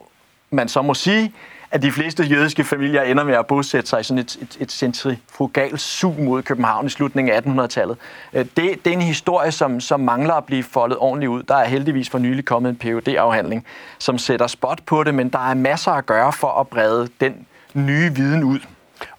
man 0.51 0.67
så 0.67 0.81
må 0.81 0.93
sige, 0.93 1.33
at 1.71 1.81
de 1.81 1.91
fleste 1.91 2.23
jødiske 2.23 2.63
familier 2.63 3.01
ender 3.01 3.23
med 3.23 3.33
at 3.33 3.47
bosætte 3.47 3.89
sig 3.89 3.99
i 3.99 4.03
sådan 4.03 4.19
et, 4.19 4.37
et, 4.41 4.57
et 4.59 4.71
centrifugalt 4.71 5.81
sug 5.81 6.15
mod 6.19 6.41
København 6.41 6.85
i 6.85 6.89
slutningen 6.89 7.33
af 7.33 7.41
1800-tallet. 7.41 7.97
Øh, 8.33 8.45
det, 8.45 8.55
det 8.55 8.87
er 8.87 8.91
en 8.91 9.01
historie, 9.01 9.51
som, 9.51 9.79
som 9.79 9.99
mangler 9.99 10.33
at 10.33 10.45
blive 10.45 10.63
foldet 10.63 10.97
ordentligt 10.97 11.29
ud. 11.29 11.43
Der 11.43 11.55
er 11.55 11.65
heldigvis 11.65 12.09
for 12.09 12.17
nylig 12.17 12.45
kommet 12.45 12.69
en 12.69 12.75
phd 12.75 13.07
afhandling 13.07 13.65
som 13.99 14.17
sætter 14.17 14.47
spot 14.47 14.79
på 14.85 15.03
det, 15.03 15.15
men 15.15 15.29
der 15.29 15.49
er 15.49 15.53
masser 15.53 15.91
at 15.91 16.05
gøre 16.05 16.33
for 16.33 16.59
at 16.59 16.67
brede 16.67 17.09
den 17.21 17.47
nye 17.73 18.15
viden 18.15 18.43
ud. 18.43 18.59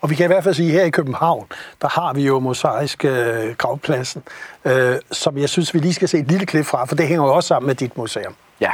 Og 0.00 0.10
vi 0.10 0.14
kan 0.14 0.24
i 0.24 0.26
hvert 0.26 0.44
fald 0.44 0.54
sige, 0.54 0.68
at 0.68 0.74
her 0.74 0.84
i 0.84 0.90
København, 0.90 1.46
der 1.82 1.88
har 1.88 2.12
vi 2.12 2.26
jo 2.26 2.38
mosaisk 2.38 3.04
øh, 3.04 3.54
gravpladsen, 3.58 4.22
øh, 4.64 4.96
som 5.12 5.38
jeg 5.38 5.48
synes, 5.48 5.74
vi 5.74 5.78
lige 5.78 5.94
skal 5.94 6.08
se 6.08 6.18
et 6.18 6.28
lille 6.28 6.46
klip 6.46 6.66
fra, 6.66 6.84
for 6.84 6.94
det 6.94 7.06
hænger 7.08 7.24
jo 7.24 7.34
også 7.34 7.48
sammen 7.48 7.66
med 7.66 7.74
dit 7.74 7.96
museum. 7.96 8.34
Ja. 8.60 8.70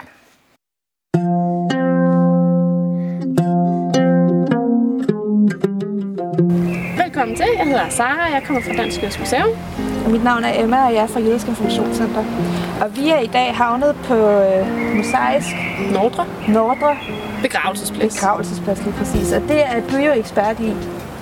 Velkommen 7.24 7.46
til. 7.46 7.56
Jeg 7.58 7.66
hedder 7.66 7.88
Sara, 7.88 8.22
jeg 8.22 8.42
kommer 8.46 8.62
fra 8.62 8.72
Dansk 8.72 9.02
Jødisk 9.02 9.20
Museum. 9.20 9.48
Mit 10.08 10.24
navn 10.24 10.44
er 10.44 10.62
Emma, 10.62 10.86
og 10.86 10.94
jeg 10.94 11.02
er 11.02 11.06
fra 11.06 11.20
Jødisk 11.20 11.48
Informationscenter. 11.48 12.24
Og 12.80 12.96
vi 12.96 13.10
er 13.10 13.18
i 13.18 13.26
dag 13.26 13.54
havnet 13.54 13.96
på 14.04 14.14
øh, 14.14 14.96
Mosaisk 14.96 15.48
Nordre. 15.92 16.26
Nordre 16.48 16.96
Begravelsesplads. 17.42 18.14
begravelsesplads 18.14 18.84
lige 18.84 18.92
præcis. 18.92 19.32
Og 19.32 19.42
det 19.42 19.66
er 19.66 19.80
du 19.92 19.96
jo 19.96 20.12
ekspert 20.12 20.60
i, 20.60 20.72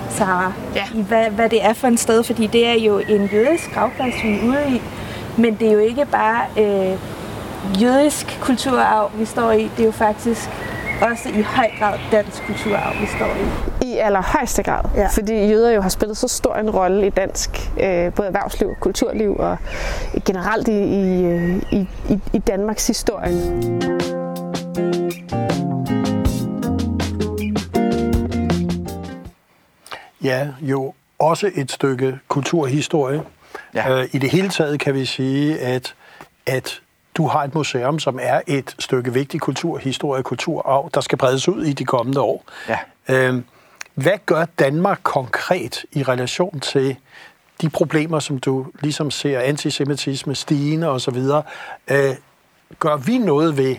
Sara. 0.09 0.53
Ja. 0.75 0.83
I 0.95 1.01
hvad, 1.01 1.29
hvad 1.29 1.49
det 1.49 1.65
er 1.65 1.73
for 1.73 1.87
en 1.87 1.97
sted, 1.97 2.23
fordi 2.23 2.47
det 2.47 2.67
er 2.67 2.79
jo 2.83 2.97
en 2.97 3.29
jødisk 3.33 3.73
gravplads, 3.73 4.23
vi 4.23 4.29
er 4.29 4.43
ude 4.43 4.63
i. 4.69 4.81
Men 5.37 5.55
det 5.55 5.67
er 5.67 5.71
jo 5.71 5.79
ikke 5.79 6.05
bare 6.05 6.41
øh, 6.57 6.99
jødisk 7.81 8.39
kulturarv, 8.41 9.11
vi 9.17 9.25
står 9.25 9.51
i. 9.51 9.63
Det 9.77 9.79
er 9.79 9.85
jo 9.85 9.91
faktisk 9.91 10.49
også 11.03 11.29
i 11.29 11.41
høj 11.41 11.69
grad 11.79 11.99
dansk 12.11 12.43
kulturarv, 12.45 13.01
vi 13.01 13.05
står 13.05 13.35
i. 13.35 13.85
I 13.85 13.97
allerhøjeste 13.97 14.63
grad. 14.63 14.83
Ja. 14.95 15.07
Fordi 15.07 15.33
jøder 15.33 15.71
jo 15.71 15.81
har 15.81 15.89
spillet 15.89 16.17
så 16.17 16.27
stor 16.27 16.55
en 16.55 16.69
rolle 16.69 17.07
i 17.07 17.09
dansk, 17.09 17.49
øh, 17.79 18.13
både 18.13 18.27
erhvervsliv 18.27 18.67
og 18.69 18.75
kulturliv, 18.79 19.35
og 19.39 19.57
generelt 20.25 20.67
i, 20.67 20.71
i, 20.71 21.23
øh, 21.23 21.61
i, 21.71 21.87
i, 22.09 22.19
i 22.33 22.37
Danmarks 22.37 22.87
historie. 22.87 23.33
Ja, 30.23 30.47
jo 30.61 30.93
også 31.19 31.51
et 31.55 31.71
stykke 31.71 32.19
kulturhistorie. 32.27 33.21
Ja. 33.73 33.99
Øh, 34.01 34.07
I 34.11 34.17
det 34.17 34.31
hele 34.31 34.49
taget 34.49 34.79
kan 34.79 34.93
vi 34.93 35.05
sige, 35.05 35.59
at, 35.59 35.95
at 36.45 36.81
du 37.17 37.27
har 37.27 37.43
et 37.43 37.55
museum, 37.55 37.99
som 37.99 38.19
er 38.21 38.41
et 38.47 38.75
stykke 38.79 39.13
vigtig 39.13 39.41
kulturhistorie 39.41 40.19
og 40.19 40.25
kulturarv, 40.25 40.89
der 40.93 41.01
skal 41.01 41.17
bredes 41.17 41.47
ud 41.47 41.65
i 41.65 41.73
de 41.73 41.85
kommende 41.85 42.21
år. 42.21 42.45
Ja. 42.69 42.77
Øh, 43.09 43.41
hvad 43.95 44.17
gør 44.25 44.45
Danmark 44.59 44.99
konkret 45.03 45.85
i 45.91 46.03
relation 46.03 46.59
til 46.59 46.95
de 47.61 47.69
problemer, 47.69 48.19
som 48.19 48.37
du 48.37 48.65
ligesom 48.79 49.11
ser, 49.11 49.39
antisemitisme, 49.39 50.35
stigende 50.35 50.87
osv., 50.87 51.17
øh, 51.87 52.15
gør 52.79 52.97
vi 52.97 53.17
noget 53.17 53.57
ved? 53.57 53.75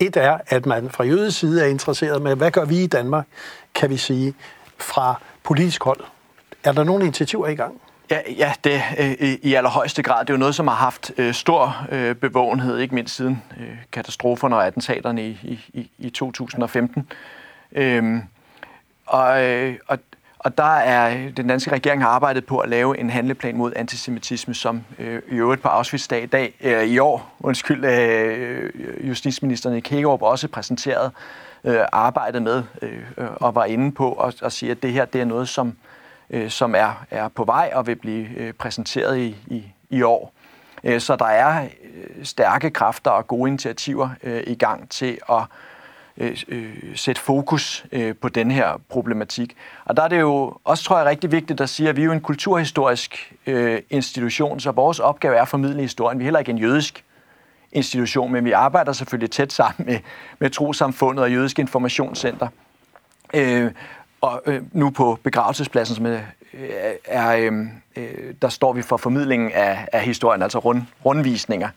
Et 0.00 0.16
er, 0.16 0.38
at 0.46 0.66
man 0.66 0.90
fra 0.90 1.04
jødisk 1.04 1.38
side 1.38 1.62
er 1.62 1.66
interesseret 1.66 2.22
med, 2.22 2.36
hvad 2.36 2.50
gør 2.50 2.64
vi 2.64 2.82
i 2.82 2.86
Danmark, 2.86 3.26
kan 3.74 3.90
vi 3.90 3.96
sige, 3.96 4.34
fra 4.78 5.20
politisk 5.42 5.84
hold? 5.84 6.00
Er 6.64 6.72
der 6.72 6.84
nogle 6.84 7.04
initiativer 7.04 7.46
i 7.46 7.54
gang? 7.54 7.80
Ja, 8.10 8.20
ja 8.38 8.52
det 8.64 8.82
øh, 8.98 9.10
i- 9.42 9.54
allerhøjeste 9.54 10.02
grad. 10.02 10.20
Det 10.24 10.30
er 10.30 10.34
jo 10.34 10.38
noget, 10.38 10.54
som 10.54 10.68
har 10.68 10.74
haft 10.74 11.12
øh, 11.18 11.34
stor 11.34 11.86
øh, 11.92 12.14
bevågenhed, 12.14 12.78
ikke 12.78 12.94
mindst 12.94 13.14
siden 13.16 13.42
øh, 13.60 13.76
katastroferne 13.92 14.56
og 14.56 14.66
attentaterne 14.66 15.26
i, 15.28 15.60
i, 15.72 15.90
i 15.98 16.10
2015. 16.10 17.08
Øhm, 17.72 18.22
og, 19.06 19.44
øh, 19.44 19.74
og, 19.86 19.98
og 20.38 20.58
der 20.58 20.64
er 20.76 21.16
øh, 21.18 21.36
den 21.36 21.48
danske 21.48 21.70
regering 21.72 22.02
har 22.02 22.08
arbejdet 22.10 22.46
på 22.46 22.58
at 22.58 22.68
lave 22.68 22.98
en 22.98 23.10
handleplan 23.10 23.56
mod 23.56 23.72
antisemitisme, 23.76 24.54
som 24.54 24.84
øh, 24.98 25.22
i 25.28 25.34
øvrigt 25.34 25.62
på 25.62 25.68
Auschwitz-dag 25.68 26.22
i, 26.22 26.26
dag, 26.26 26.54
øh, 26.60 26.84
i 26.84 26.98
år, 26.98 27.34
undskyld, 27.40 27.84
øh, 27.84 28.70
justitsministeren 29.08 29.76
i 29.78 29.82
Hækkerup 29.90 30.22
også 30.22 30.48
præsenteret 30.48 31.12
øh, 31.64 31.80
arbejdet 31.92 32.42
med 32.42 32.62
øh, 32.82 32.98
og 33.36 33.54
var 33.54 33.64
inde 33.64 33.92
på 33.92 34.12
og, 34.12 34.32
at 34.42 34.52
sige, 34.52 34.70
at 34.70 34.82
det 34.82 34.92
her 34.92 35.04
det 35.04 35.20
er 35.20 35.24
noget, 35.24 35.48
som, 35.48 35.76
øh, 36.30 36.50
som 36.50 36.74
er, 36.74 37.04
er 37.10 37.28
på 37.28 37.44
vej 37.44 37.70
og 37.74 37.86
vil 37.86 37.96
blive 37.96 38.28
øh, 38.36 38.52
præsenteret 38.52 39.18
i, 39.18 39.36
i, 39.46 39.64
i 39.90 40.02
år. 40.02 40.32
Øh, 40.84 41.00
Så 41.00 41.16
der 41.16 41.24
er 41.24 41.64
øh, 41.64 42.24
stærke 42.24 42.70
kræfter 42.70 43.10
og 43.10 43.26
gode 43.26 43.48
initiativer 43.48 44.10
øh, 44.22 44.42
i 44.46 44.54
gang 44.54 44.90
til 44.90 45.18
at 45.30 45.42
øh, 46.16 46.36
øh, 46.48 46.96
sætte 46.96 47.20
fokus 47.20 47.86
øh, 47.92 48.14
på 48.14 48.28
den 48.28 48.50
her 48.50 48.80
problematik. 48.88 49.56
Og 49.84 49.96
der 49.96 50.02
er 50.02 50.08
det 50.08 50.20
jo 50.20 50.56
også, 50.64 50.84
tror 50.84 50.98
jeg, 50.98 51.06
rigtig 51.06 51.32
vigtigt 51.32 51.60
at 51.60 51.68
sige, 51.68 51.88
at 51.88 51.96
vi 51.96 52.00
er 52.00 52.04
jo 52.04 52.12
en 52.12 52.20
kulturhistorisk 52.20 53.34
øh, 53.46 53.82
institution, 53.90 54.60
så 54.60 54.70
vores 54.70 54.98
opgave 54.98 55.36
er 55.36 55.42
at 55.42 55.48
formidle 55.48 55.82
historien. 55.82 56.18
Vi 56.18 56.24
er 56.24 56.26
heller 56.26 56.38
ikke 56.38 56.52
en 56.52 56.58
jødisk 56.58 57.04
institution, 57.72 58.32
men 58.32 58.44
vi 58.44 58.52
arbejder 58.52 58.92
selvfølgelig 58.92 59.30
tæt 59.30 59.52
sammen 59.52 59.86
med, 59.86 59.98
med 60.38 60.50
Trosamfundet 60.50 61.24
og 61.24 61.32
Jødisk 61.32 61.58
Informationscenter. 61.58 62.48
Øh, 63.34 63.70
og 64.20 64.42
øh, 64.46 64.62
nu 64.72 64.90
på 64.90 65.18
begravelsespladsen, 65.22 65.96
som 65.96 66.06
øh, 66.06 66.20
er, 66.54 66.92
er 67.04 67.66
øh, 67.96 68.34
der 68.42 68.48
står 68.48 68.72
vi 68.72 68.82
for 68.82 68.96
formidlingen 68.96 69.52
af, 69.52 69.88
af 69.92 70.00
historien, 70.00 70.42
altså 70.42 70.58
rund, 70.58 70.82
rundvisninger. 71.04 71.68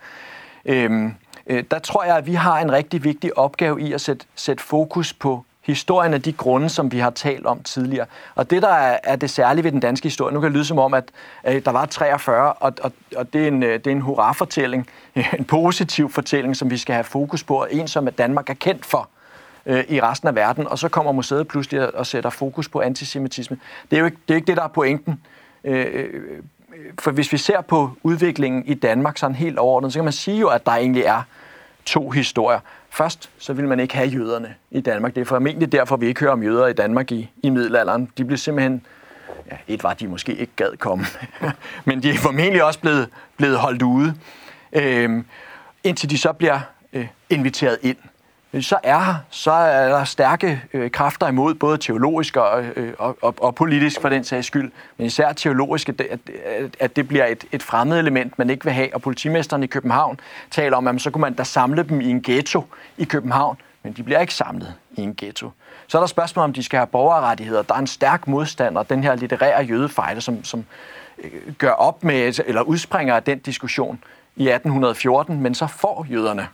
Øh, 0.66 1.04
øh, 1.48 1.64
der 1.72 1.80
tror 1.80 2.04
jeg, 2.04 2.18
at 2.18 2.26
vi 2.26 2.34
har 2.34 2.60
en 2.60 2.72
rigtig 2.72 3.04
vigtig 3.04 3.38
opgave 3.38 3.82
i 3.82 3.94
at 3.94 4.02
sætte, 4.02 4.26
sætte 4.36 4.64
fokus 4.64 5.14
på 5.14 5.46
historien 5.62 6.14
af 6.14 6.22
de 6.22 6.34
grunde, 6.34 6.70
som 6.70 6.92
vi 6.92 7.00
har 7.00 7.10
talt 7.10 7.46
om 7.46 7.64
tidligere. 7.64 8.06
Og 8.36 8.50
det, 8.50 8.62
der 8.62 8.74
er, 8.74 8.98
er 9.04 9.16
det 9.16 9.30
særlige 9.30 9.64
ved 9.64 9.72
den 9.72 9.80
danske 9.80 10.06
historie, 10.06 10.34
nu 10.34 10.40
kan 10.40 10.48
det 10.48 10.56
lyde 10.56 10.66
som 10.66 10.80
om, 10.80 10.94
at 10.94 11.12
øh, 11.48 11.66
der 11.66 11.72
var 11.72 11.86
43, 11.86 12.54
og, 12.54 12.74
og, 12.82 12.92
og 13.16 13.34
det 13.34 13.44
er 13.44 13.48
en, 13.48 13.64
øh, 13.64 13.74
det 13.74 13.88
er 13.88 13.92
en 13.92 14.02
hurra-fortælling, 14.02 14.88
en 15.40 15.46
positiv 15.46 16.10
fortælling, 16.10 16.58
som 16.58 16.70
vi 16.70 16.78
skal 16.78 16.94
have 16.94 17.04
fokus 17.04 17.44
på, 17.44 17.56
og 17.56 17.68
en, 17.72 17.88
som 17.88 18.08
at 18.08 18.18
Danmark 18.18 18.50
er 18.50 18.54
kendt 18.54 18.86
for 18.86 19.00
øh, 19.00 19.21
Øh, 19.66 19.84
i 19.90 20.02
resten 20.02 20.28
af 20.28 20.36
verden, 20.36 20.68
og 20.68 20.80
så 20.80 20.90
kommer 20.90 21.12
museet 21.12 21.48
pludselig 21.48 21.82
og- 21.82 21.94
og 21.94 22.08
sætter 22.08 22.30
fokus 22.30 22.70
på 22.70 22.82
antisemitisme. 22.82 23.58
Det 23.92 23.98
er 23.98 24.00
jo 24.00 24.06
ikke 24.06 24.18
det, 24.28 24.34
er 24.34 24.36
ikke 24.36 24.48
det 24.48 24.58
der 24.58 24.64
er 24.64 24.68
pointen. 24.68 25.20
Øh, 25.64 25.86
øh, 25.94 26.10
for 27.00 27.12
hvis 27.12 27.32
vi 27.32 27.38
ser 27.38 27.62
på 27.62 27.90
udviklingen 28.04 28.66
i 28.66 28.74
Danmark 28.74 29.18
sådan 29.18 29.36
helt 29.36 29.58
overordnet, 29.58 29.94
så 29.94 30.00
kan 30.00 30.04
man 30.04 30.14
sige 30.14 30.40
jo, 30.40 30.48
at 30.48 30.66
der 30.66 30.72
egentlig 30.72 31.04
er 31.04 31.22
to 31.86 32.10
historier. 32.10 32.60
Først, 32.90 33.30
så 33.38 33.54
vil 33.54 33.68
man 33.68 33.80
ikke 33.80 33.96
have 33.96 34.08
jøderne 34.10 34.56
i 34.72 34.82
Danmark. 34.82 35.16
Det 35.16 35.22
er 35.22 35.26
formentlig 35.26 35.72
derfor, 35.72 35.98
vi 35.98 36.08
ikke 36.08 36.20
hører 36.20 36.32
om 36.32 36.44
jøder 36.44 36.68
i 36.68 36.74
Danmark 36.74 37.12
i, 37.12 37.30
i 37.44 37.50
middelalderen. 37.50 38.10
De 38.18 38.26
blev 38.26 38.38
simpelthen, 38.38 38.86
ja, 39.52 39.58
et 39.68 39.84
var, 39.84 39.94
de 39.94 40.08
måske 40.08 40.36
ikke 40.36 40.54
gad 40.56 40.78
komme, 40.78 41.06
men 41.86 42.04
de 42.04 42.10
er 42.10 42.18
formentlig 42.18 42.64
også 42.64 42.80
blevet, 42.80 43.10
blevet 43.38 43.58
holdt 43.58 43.82
ude, 43.82 44.14
øh, 44.74 45.24
indtil 45.84 46.10
de 46.10 46.18
så 46.18 46.34
bliver 46.34 46.60
øh, 46.94 47.08
inviteret 47.30 47.78
ind. 47.82 47.98
Så 48.60 48.78
er 48.84 49.16
så 49.30 49.52
er 49.52 49.90
der 49.90 50.04
stærke 50.04 50.62
øh, 50.74 50.92
kræfter 50.92 51.28
imod, 51.28 51.54
både 51.54 51.78
teologisk 51.78 52.38
og, 52.38 52.64
øh, 52.64 52.94
og, 53.00 53.18
og, 53.22 53.36
og 53.42 53.56
politisk 53.56 54.02
for 54.02 54.10
den 54.10 54.24
sags 54.24 54.48
skyld, 54.48 54.72
men 54.98 55.08
især 55.08 55.34
teologisk, 55.34 55.90
at, 55.90 56.00
det- 56.00 56.08
at, 56.12 56.20
at- 56.80 56.96
det 56.96 57.08
bliver 57.08 57.26
et, 57.26 57.46
et 57.52 57.64
fremmed 57.64 58.00
element, 58.00 58.40
man 58.40 58.50
ikke 58.50 58.64
vil 58.66 58.74
have. 58.74 58.96
Og 58.96 59.02
politimesteren 59.02 59.64
i 59.64 59.68
København 59.68 60.20
taler 60.52 60.78
om, 60.78 60.88
at 60.88 61.02
så 61.02 61.12
kunne 61.12 61.22
man 61.22 61.34
da 61.34 61.44
samle 61.44 61.84
dem 61.84 62.02
i 62.02 62.10
en 62.10 62.22
ghetto 62.22 62.66
i 62.98 63.04
København, 63.04 63.58
men 63.84 63.94
de 63.94 64.04
bliver 64.04 64.20
ikke 64.20 64.34
samlet 64.34 64.74
i 64.98 65.02
en 65.02 65.14
ghetto. 65.18 65.52
Så 65.88 65.98
er 65.98 66.02
der 66.02 66.08
spørgsmål, 66.08 66.44
om 66.44 66.54
de 66.54 66.64
skal 66.64 66.78
have 66.78 66.88
borgerrettigheder. 66.88 67.62
Der 67.62 67.74
er 67.74 67.80
en 67.80 67.88
stærk 67.88 68.28
modstander, 68.28 68.84
den 68.84 69.04
her 69.04 69.16
litterære 69.16 69.64
jødefejde, 69.64 70.22
som, 70.22 70.44
som 70.44 70.66
øh, 71.24 71.32
gør 71.58 71.72
op 71.72 72.04
med, 72.04 72.40
eller 72.48 72.62
udspringer 72.62 73.16
af 73.16 73.24
den 73.24 73.40
diskussion 73.40 74.04
i 74.36 74.44
1814, 74.50 75.42
men 75.42 75.56
så 75.56 75.68
får 75.68 76.06
jøderne 76.12 76.48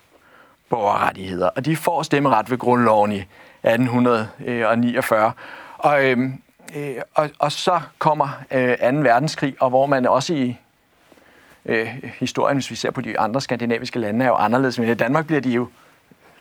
borgerrettigheder, 0.69 1.49
og 1.49 1.65
de 1.65 1.75
får 1.75 2.03
stemmeret 2.03 2.51
ved 2.51 2.57
grundloven 2.57 3.11
i 3.11 3.25
1849. 3.63 5.31
Og, 5.77 6.05
øhm, 6.05 6.41
øh, 6.75 6.95
og, 7.15 7.29
og 7.39 7.51
så 7.51 7.81
kommer 7.99 8.43
øh, 8.51 8.77
2. 8.77 8.85
verdenskrig, 8.85 9.55
og 9.59 9.69
hvor 9.69 9.85
man 9.85 10.05
også 10.05 10.33
i 10.33 10.57
øh, 11.65 11.87
historien, 12.19 12.57
hvis 12.57 12.71
vi 12.71 12.75
ser 12.75 12.91
på 12.91 13.01
de 13.01 13.19
andre 13.19 13.41
skandinaviske 13.41 13.99
lande, 13.99 14.25
er 14.25 14.29
jo 14.29 14.35
anderledes. 14.35 14.79
Men 14.79 14.89
i 14.89 14.93
Danmark 14.93 15.27
bliver 15.27 15.41
de 15.41 15.49
jo, 15.49 15.67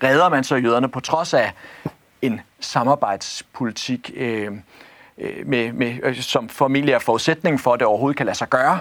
redder 0.03 0.29
man 0.29 0.45
så 0.45 0.57
jøderne 0.57 0.89
på 0.89 1.01
trods 1.01 1.35
af 1.35 1.53
en 2.23 2.41
samarbejdspolitik, 2.61 4.11
øh, 4.17 4.53
øh 5.19 5.47
med, 5.47 5.73
med, 5.73 5.99
øh, 6.03 6.17
som 6.17 6.49
formentlig 6.49 6.93
er 6.93 6.99
forudsætningen 6.99 7.59
for, 7.59 7.73
at 7.73 7.81
det 7.81 7.87
overhovedet 7.87 8.17
kan 8.17 8.27
lade 8.27 8.39
sig 8.39 8.49
gøre 8.49 8.81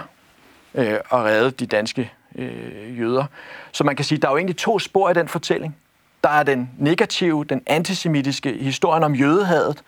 øh, 0.74 0.94
at 0.94 1.12
redde 1.12 1.50
de 1.50 1.66
danske 1.66 2.12
øh, 2.38 2.98
jøder. 3.00 3.24
Så 3.72 3.84
man 3.84 3.96
kan 3.96 4.04
sige, 4.04 4.18
der 4.18 4.28
er 4.28 4.32
jo 4.32 4.36
egentlig 4.36 4.56
to 4.56 4.78
spor 4.78 5.10
i 5.10 5.14
den 5.14 5.28
fortælling. 5.28 5.76
Der 6.24 6.28
er 6.28 6.42
den 6.42 6.70
negative, 6.78 7.44
den 7.44 7.62
antisemitiske 7.66 8.52
historien 8.52 9.04
om 9.04 9.14
jødehadet, 9.14 9.82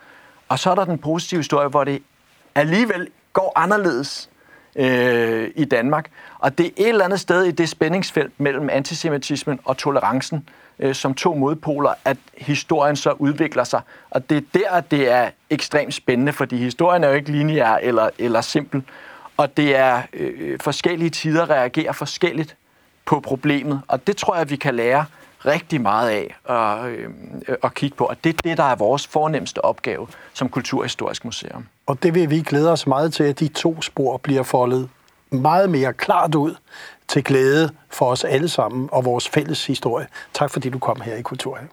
og 0.49 0.59
så 0.59 0.71
er 0.71 0.75
der 0.75 0.85
den 0.85 0.97
positive 0.97 1.39
historie, 1.39 1.67
hvor 1.67 1.83
det 1.83 2.01
alligevel 2.55 3.07
går 3.33 3.53
anderledes 3.55 4.29
øh, 4.75 5.51
i 5.55 5.65
Danmark. 5.65 6.11
Og 6.39 6.57
det 6.57 6.65
er 6.65 6.69
et 6.77 6.89
eller 6.89 7.05
andet 7.05 7.19
sted 7.19 7.43
i 7.43 7.51
det 7.51 7.69
spændingsfelt 7.69 8.39
mellem 8.39 8.69
antisemitismen 8.69 9.59
og 9.65 9.77
tolerancen, 9.77 10.49
øh, 10.79 10.95
som 10.95 11.13
to 11.13 11.33
modpoler, 11.33 11.93
at 12.05 12.17
historien 12.37 12.95
så 12.95 13.11
udvikler 13.11 13.63
sig. 13.63 13.81
Og 14.09 14.29
det 14.29 14.37
er 14.37 14.59
der, 14.59 14.81
det 14.81 15.11
er 15.11 15.29
ekstremt 15.49 15.93
spændende, 15.93 16.33
fordi 16.33 16.57
historien 16.57 17.03
er 17.03 17.07
jo 17.07 17.13
ikke 17.13 17.31
lineær 17.31 17.75
eller, 17.75 18.09
eller 18.17 18.41
simpel. 18.41 18.83
Og 19.39 19.57
det 19.57 19.75
er 19.75 20.01
øh, 20.13 20.59
forskellige 20.59 21.09
tider 21.09 21.49
reagerer 21.49 21.91
forskelligt 21.91 22.55
på 23.05 23.19
problemet. 23.19 23.81
Og 23.87 24.07
det 24.07 24.17
tror 24.17 24.35
jeg, 24.37 24.49
vi 24.49 24.55
kan 24.55 24.75
lære 24.75 25.05
rigtig 25.45 25.81
meget 25.81 26.09
af 26.09 26.35
at, 26.49 26.89
øh, 26.89 27.09
at 27.63 27.73
kigge 27.73 27.97
på. 27.97 28.05
Og 28.05 28.23
det 28.23 28.29
er 28.29 28.37
det, 28.43 28.57
der 28.57 28.63
er 28.63 28.75
vores 28.75 29.07
fornemmeste 29.07 29.65
opgave 29.65 30.07
som 30.33 30.49
Kulturhistorisk 30.49 31.25
Museum. 31.25 31.67
Og 31.85 32.03
det 32.03 32.15
vil 32.15 32.29
vi 32.29 32.41
glæde 32.41 32.71
os 32.71 32.87
meget 32.87 33.13
til, 33.13 33.23
at 33.23 33.39
de 33.39 33.47
to 33.47 33.81
spor 33.81 34.17
bliver 34.17 34.43
foldet 34.43 34.89
meget 35.29 35.69
mere 35.69 35.93
klart 35.93 36.35
ud 36.35 36.55
til 37.07 37.23
glæde 37.23 37.69
for 37.89 38.05
os 38.05 38.23
alle 38.23 38.49
sammen 38.49 38.89
og 38.91 39.05
vores 39.05 39.29
fælles 39.29 39.67
historie. 39.67 40.07
Tak 40.33 40.51
fordi 40.51 40.69
du 40.69 40.79
kom 40.79 41.01
her 41.01 41.15
i 41.15 41.21
Kulturhaven. 41.21 41.69